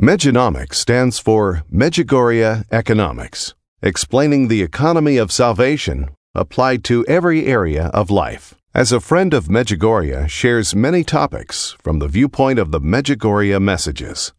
Mejanomics 0.01 0.75
stands 0.75 1.19
for 1.19 1.63
Medjugorje 1.71 2.63
Economics, 2.71 3.53
explaining 3.83 4.47
the 4.47 4.63
economy 4.63 5.17
of 5.17 5.29
salvation 5.29 6.09
applied 6.33 6.83
to 6.85 7.05
every 7.05 7.45
area 7.45 7.87
of 7.87 8.09
life. 8.09 8.55
As 8.73 8.93
a 8.93 9.01
friend 9.01 9.33
of 9.33 9.49
Medjugorje 9.49 10.29
shares 10.29 10.73
many 10.73 11.03
topics 11.03 11.75
from 11.83 11.99
the 11.99 12.07
viewpoint 12.07 12.59
of 12.59 12.71
the 12.71 12.79
Medjugorje 12.79 13.61
messages. 13.61 14.31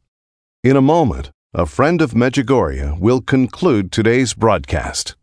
In 0.64 0.76
a 0.76 0.80
moment, 0.80 1.30
a 1.52 1.66
friend 1.66 2.00
of 2.00 2.12
Medjugorje 2.12 2.98
will 2.98 3.20
conclude 3.20 3.92
today's 3.92 4.32
broadcast. 4.32 5.14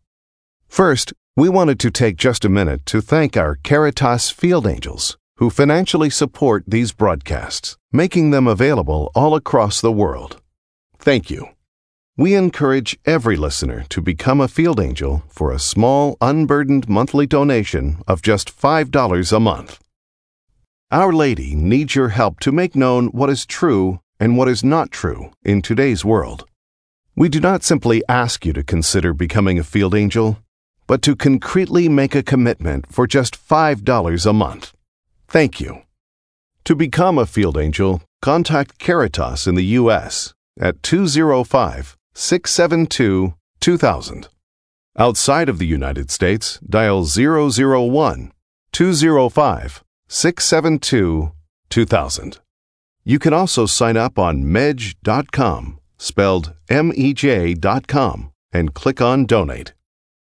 First, 0.68 1.14
we 1.36 1.50
wanted 1.50 1.80
to 1.80 1.90
take 1.90 2.16
just 2.16 2.46
a 2.46 2.50
minute 2.50 2.86
to 2.86 3.02
thank 3.02 3.36
our 3.36 3.58
Caritas 3.64 4.30
Field 4.30 4.68
Angels 4.68 5.18
who 5.38 5.50
financially 5.50 6.12
support 6.12 6.64
these 6.68 6.92
broadcasts, 6.92 7.76
making 7.92 8.30
them 8.30 8.46
available 8.46 9.12
all 9.16 9.34
across 9.34 9.82
the 9.82 9.92
world. 9.92 10.40
Thank 11.00 11.32
you. 11.32 11.48
We 12.18 12.36
encourage 12.36 13.00
every 13.06 13.38
listener 13.38 13.86
to 13.88 14.02
become 14.02 14.42
a 14.42 14.50
field 14.50 14.82
angel 14.82 15.24
for 15.30 15.52
a 15.52 15.60
small, 15.60 16.18
unburdened 16.20 16.90
monthly 16.90 17.26
donation 17.26 18.04
of 18.06 18.22
just 18.22 18.56
$5 18.56 19.34
a 19.34 19.40
month. 19.40 19.80
Our 20.92 21.14
Lady 21.14 21.56
needs 21.56 21.96
your 21.96 22.10
help 22.10 22.42
to 22.42 22.52
make 22.52 22.76
known 22.76 23.08
what 23.08 23.30
is 23.30 23.46
true 23.46 24.02
and 24.20 24.38
what 24.38 24.50
is 24.50 24.62
not 24.62 24.92
true 24.92 25.32
in 25.44 25.62
today's 25.62 26.04
world. 26.04 26.46
We 27.16 27.30
do 27.30 27.40
not 27.40 27.64
simply 27.64 28.04
ask 28.10 28.46
you 28.46 28.52
to 28.54 28.64
consider 28.64 29.14
becoming 29.14 29.58
a 29.58 29.64
field 29.64 29.96
angel, 29.96 30.38
but 30.88 31.02
to 31.04 31.16
concretely 31.16 31.88
make 31.88 32.14
a 32.14 32.24
commitment 32.24 32.92
for 32.92 33.08
just 33.08 33.38
$5 33.38 34.26
a 34.26 34.34
month. 34.34 34.74
Thank 35.30 35.62
you. 35.62 35.84
To 36.66 36.76
become 36.76 37.18
a 37.18 37.26
Field 37.26 37.58
Angel, 37.58 38.02
contact 38.22 38.80
Caritas 38.80 39.48
in 39.48 39.56
the 39.56 39.80
U.S. 39.80 40.34
at 40.60 40.84
205 40.84 41.98
672 42.14 43.34
2000. 43.60 44.28
Outside 44.98 45.48
of 45.50 45.58
the 45.58 45.68
United 45.68 46.12
States, 46.12 46.60
dial 46.60 47.06
001 47.06 48.32
205 48.72 49.84
672 50.08 51.32
2000. 51.70 52.40
You 53.04 53.18
can 53.18 53.34
also 53.34 53.66
sign 53.66 53.98
up 53.98 54.20
on 54.20 54.44
mej.com, 54.44 55.80
spelled 55.98 56.54
M 56.70 56.92
E 56.96 57.14
J.com, 57.14 58.32
and 58.52 58.74
click 58.74 59.02
on 59.02 59.26
Donate. 59.26 59.74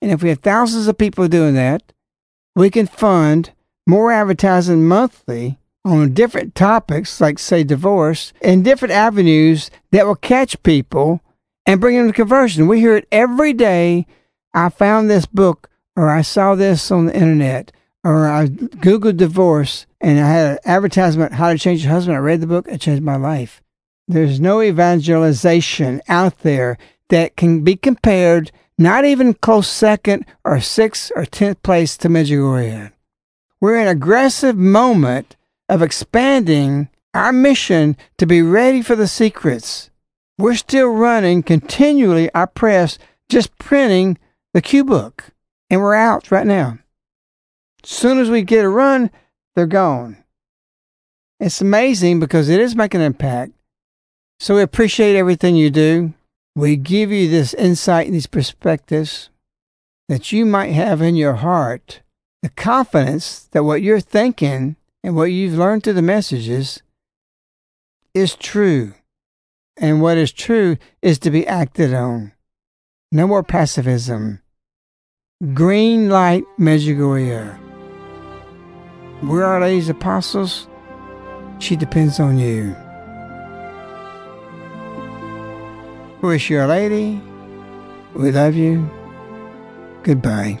And 0.00 0.10
if 0.10 0.22
we 0.22 0.28
have 0.30 0.38
thousands 0.38 0.86
of 0.88 0.96
people 0.96 1.26
doing 1.28 1.54
that, 1.54 1.92
we 2.54 2.70
can 2.70 2.86
fund 2.86 3.52
more 3.86 4.12
advertising 4.12 4.86
monthly 4.86 5.58
on 5.84 6.14
different 6.14 6.54
topics, 6.54 7.20
like, 7.20 7.38
say, 7.38 7.64
divorce, 7.64 8.32
and 8.42 8.64
different 8.64 8.92
avenues 8.92 9.70
that 9.92 10.06
will 10.06 10.14
catch 10.14 10.62
people 10.62 11.20
and 11.66 11.80
bring 11.80 11.96
them 11.96 12.06
to 12.06 12.12
conversion. 12.12 12.68
We 12.68 12.80
hear 12.80 12.96
it 12.96 13.08
every 13.10 13.52
day. 13.52 14.06
I 14.54 14.68
found 14.68 15.08
this 15.08 15.26
book 15.26 15.68
or 15.96 16.10
I 16.10 16.22
saw 16.22 16.54
this 16.54 16.90
on 16.90 17.06
the 17.06 17.14
internet 17.14 17.72
or 18.04 18.28
I 18.28 18.46
Googled 18.46 19.16
divorce 19.16 19.86
and 20.00 20.18
I 20.18 20.28
had 20.28 20.52
an 20.52 20.58
advertisement, 20.64 21.34
How 21.34 21.52
to 21.52 21.58
Change 21.58 21.84
Your 21.84 21.92
Husband. 21.92 22.16
I 22.16 22.20
read 22.20 22.40
the 22.40 22.46
book, 22.46 22.66
it 22.68 22.80
changed 22.80 23.02
my 23.02 23.16
life. 23.16 23.62
There's 24.10 24.40
no 24.40 24.60
evangelization 24.60 26.02
out 26.08 26.40
there 26.40 26.78
that 27.10 27.36
can 27.36 27.62
be 27.62 27.76
compared, 27.76 28.50
not 28.76 29.04
even 29.04 29.34
close 29.34 29.68
second 29.68 30.26
or 30.44 30.60
sixth 30.60 31.12
or 31.14 31.24
tenth 31.24 31.62
place 31.62 31.96
to 31.98 32.08
Medjugorje. 32.08 32.90
We're 33.60 33.76
in 33.76 33.82
an 33.82 33.96
aggressive 33.96 34.56
moment 34.56 35.36
of 35.68 35.80
expanding 35.80 36.88
our 37.14 37.32
mission 37.32 37.96
to 38.18 38.26
be 38.26 38.42
ready 38.42 38.82
for 38.82 38.96
the 38.96 39.06
secrets. 39.06 39.90
We're 40.36 40.56
still 40.56 40.88
running 40.88 41.44
continually 41.44 42.34
our 42.34 42.48
press, 42.48 42.98
just 43.28 43.56
printing 43.58 44.18
the 44.54 44.60
Q 44.60 44.82
book, 44.82 45.26
and 45.70 45.80
we're 45.80 45.94
out 45.94 46.32
right 46.32 46.48
now. 46.48 46.80
Soon 47.84 48.18
as 48.18 48.28
we 48.28 48.42
get 48.42 48.64
a 48.64 48.68
run, 48.68 49.12
they're 49.54 49.66
gone. 49.66 50.16
It's 51.38 51.60
amazing 51.60 52.18
because 52.18 52.48
it 52.48 52.58
is 52.58 52.74
making 52.74 53.02
an 53.02 53.06
impact. 53.06 53.52
So 54.40 54.56
we 54.56 54.62
appreciate 54.62 55.16
everything 55.16 55.54
you 55.54 55.68
do. 55.68 56.14
We 56.56 56.76
give 56.76 57.12
you 57.12 57.28
this 57.28 57.52
insight 57.52 58.06
and 58.06 58.14
these 58.14 58.26
perspectives 58.26 59.28
that 60.08 60.32
you 60.32 60.46
might 60.46 60.72
have 60.72 61.02
in 61.02 61.14
your 61.14 61.34
heart 61.34 62.00
the 62.42 62.48
confidence 62.48 63.40
that 63.52 63.64
what 63.64 63.82
you're 63.82 64.00
thinking 64.00 64.76
and 65.04 65.14
what 65.14 65.24
you've 65.24 65.58
learned 65.58 65.84
through 65.84 65.92
the 65.92 66.00
messages 66.00 66.82
is 68.14 68.34
true. 68.34 68.94
And 69.76 70.00
what 70.00 70.16
is 70.16 70.32
true 70.32 70.78
is 71.02 71.18
to 71.18 71.30
be 71.30 71.46
acted 71.46 71.92
on. 71.92 72.32
No 73.12 73.26
more 73.26 73.42
pacifism. 73.42 74.40
Green 75.52 76.08
light 76.08 76.44
Medjugorje. 76.58 77.58
Where 79.20 79.44
are 79.44 79.68
these 79.68 79.90
apostles? 79.90 80.66
She 81.58 81.76
depends 81.76 82.18
on 82.18 82.38
you. 82.38 82.74
Who 86.20 86.30
is 86.30 86.50
a 86.64 86.66
lady? 86.66 87.20
We 88.14 88.30
love 88.30 88.54
you. 88.54 88.88
Goodbye. 90.02 90.60